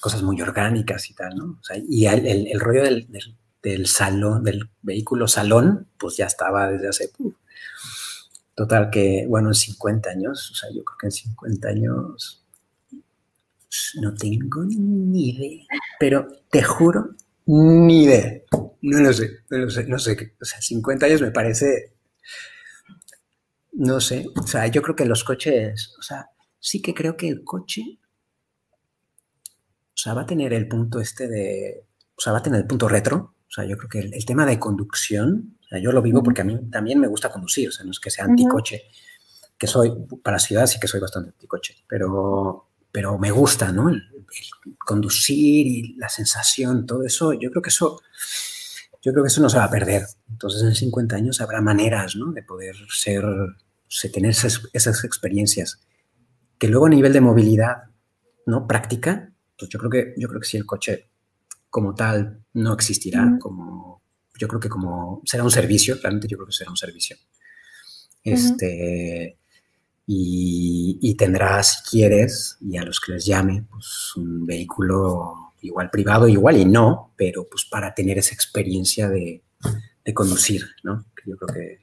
[0.00, 1.58] cosas muy orgánicas y tal, ¿no?
[1.60, 3.36] O sea, y el, rollo del del
[3.86, 7.10] salón, del vehículo salón, pues ya estaba desde hace...
[8.54, 12.44] total que, bueno, en 50 años, o sea, yo creo que en 50 años
[14.00, 15.64] no tengo ni idea,
[15.98, 17.10] pero te juro,
[17.46, 18.42] ni idea.
[18.82, 20.34] No lo sé, no lo sé, no sé.
[20.40, 21.94] O sea, 50 años me parece,
[23.72, 26.28] no sé, o sea, yo creo que los coches, o sea,
[26.60, 27.98] sí que creo que el coche,
[28.70, 31.84] o sea, va a tener el punto este de,
[32.16, 34.58] o sea, va a tener el punto retro, sea, yo creo que el, tema de
[34.58, 37.84] conducción, o sea, yo lo vivo porque a mí también me gusta conducir, o sea,
[37.84, 38.82] no es que sea anticoche,
[39.56, 39.92] que soy,
[40.22, 43.88] para ciudad sí que soy bastante anticoche, pero, pero me gusta, ¿no?
[43.88, 44.02] El,
[44.78, 48.00] conducir y la sensación, todo eso, yo creo que eso,
[49.00, 50.04] yo creo que eso no se va a perder.
[50.28, 52.32] Entonces, en 50 años habrá maneras, ¿no?
[52.32, 53.24] De poder ser,
[54.12, 55.80] tener esas, esas experiencias.
[56.58, 57.84] Que luego a nivel de movilidad,
[58.46, 58.66] ¿no?
[58.66, 61.10] Práctica, pues yo creo que, yo creo que sí el coche
[61.74, 64.00] como tal no existirá, como
[64.38, 67.16] yo creo que como será un servicio, realmente yo creo que será un servicio.
[68.22, 69.36] Este,
[70.06, 76.28] y, tendrá, si quieres, y a los que les llame, pues un vehículo igual privado,
[76.28, 79.42] igual y no, pero pues para tener esa experiencia de,
[80.14, 81.04] conducir, ¿no?
[81.26, 81.78] Yo creo que...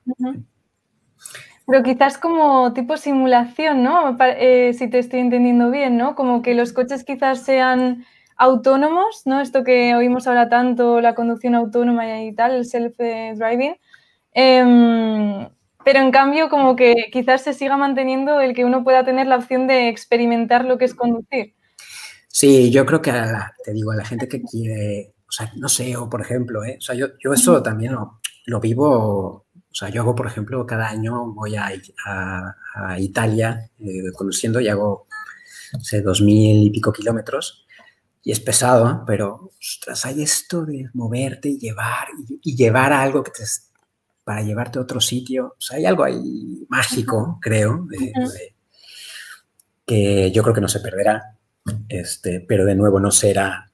[1.68, 4.18] Pero quizás como tipo simulación, ¿no?
[4.22, 6.16] Eh, si te estoy entendiendo bien, ¿no?
[6.16, 8.06] Como que los coches quizás sean
[8.42, 9.40] autónomos, ¿no?
[9.40, 13.78] Esto que oímos ahora tanto, la conducción autónoma y tal, el self-driving.
[14.34, 15.48] Em,
[15.86, 19.38] pero en cambio, como que quizás se siga manteniendo el que uno pueda tener la
[19.38, 21.54] opción de experimentar lo que es conducir.
[22.28, 23.14] Sí, yo creo que
[23.64, 26.78] te digo, a la gente que quiere, o sea, no sé, o por ejemplo, ¿eh?
[26.80, 30.66] o sea, yo, yo eso también lo, lo vivo, o sea, yo hago, por ejemplo,
[30.66, 31.72] cada año voy a,
[32.98, 35.08] Italia eh, conduciendo y hago,
[35.82, 37.61] sé, dos mil y pico kilómetros
[38.24, 42.08] y es pesado, pero, ostras, hay esto de moverte y llevar,
[42.42, 43.44] y, llevar algo que te,
[44.24, 45.56] para llevarte a otro sitio.
[45.58, 47.88] O sea, hay algo ahí mágico, creo,
[49.86, 51.38] que yo creo que no se perderá,
[51.90, 53.72] este, pero de nuevo no será,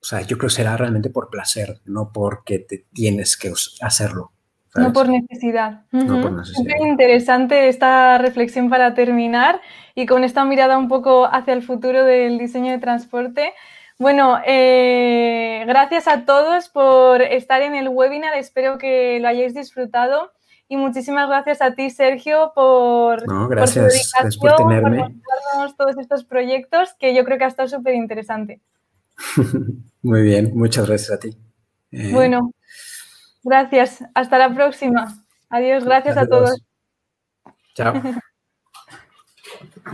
[0.00, 4.32] o sea, yo creo que será realmente por placer, no porque te tienes que hacerlo.
[4.78, 5.82] No por necesidad.
[5.92, 6.76] No por necesidad.
[6.80, 9.60] interesante esta reflexión para terminar
[9.94, 13.52] y con esta mirada un poco hacia el futuro del diseño de transporte.
[13.98, 18.34] Bueno, eh, gracias a todos por estar en el webinar.
[18.36, 20.32] Espero que lo hayáis disfrutado.
[20.68, 24.10] Y muchísimas gracias a ti, Sergio, por, no, gracias,
[24.40, 24.98] por, tenerme.
[24.98, 28.60] por mostrarnos todos estos proyectos, que yo creo que ha estado súper interesante.
[30.02, 31.36] Muy bien, muchas gracias a ti.
[31.92, 32.52] Eh, bueno,
[33.46, 34.04] gracias.
[34.14, 35.14] Hasta la próxima.
[35.48, 36.60] Adiós, gracias a todos.
[37.74, 37.94] Chao.